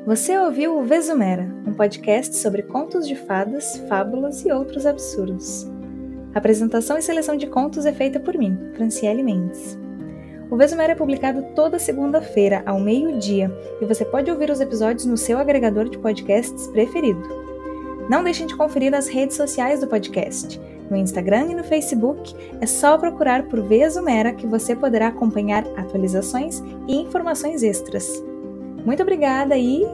Você 0.10 0.36
ouviu 0.40 0.76
o 0.76 0.82
Vesumera, 0.82 1.48
um 1.68 1.72
podcast 1.72 2.36
sobre 2.36 2.64
contos 2.64 3.08
de 3.08 3.16
fadas, 3.16 3.78
fábulas 3.88 4.44
e 4.44 4.52
outros 4.52 4.88
absurdos. 4.88 5.70
A 6.34 6.40
apresentação 6.40 6.98
e 6.98 7.02
seleção 7.04 7.38
de 7.38 7.46
contos 7.46 7.86
é 7.86 7.94
feita 7.94 8.20
por 8.20 8.36
mim, 8.36 8.58
Franciele 8.74 9.22
Mendes. 9.22 9.78
O 10.50 10.58
Vesumera 10.58 10.94
é 10.94 10.96
publicado 10.96 11.46
toda 11.54 11.78
segunda-feira, 11.78 12.64
ao 12.66 12.80
meio-dia, 12.80 13.56
e 13.80 13.86
você 13.86 14.04
pode 14.04 14.32
ouvir 14.32 14.50
os 14.50 14.60
episódios 14.60 15.06
no 15.06 15.16
seu 15.16 15.38
agregador 15.38 15.88
de 15.88 16.00
podcasts 16.00 16.66
preferido. 16.70 17.22
Não 18.10 18.24
deixem 18.24 18.48
de 18.48 18.58
conferir 18.58 18.96
as 18.96 19.08
redes 19.08 19.38
sociais 19.38 19.80
do 19.80 19.86
podcast. 19.86 20.60
No 20.90 20.98
Instagram 20.98 21.52
e 21.52 21.56
no 21.56 21.64
Facebook 21.64 22.34
é 22.60 22.66
só 22.66 22.98
procurar 22.98 23.44
por 23.44 23.62
Vesumera 23.62 24.34
que 24.34 24.48
você 24.48 24.76
poderá 24.76 25.10
acompanhar 25.10 25.68
atualizações 25.78 26.64
e 26.88 26.96
informações 26.96 27.62
extras. 27.62 28.28
Muito 28.86 29.02
obrigada 29.04 29.58
e! 29.58 29.86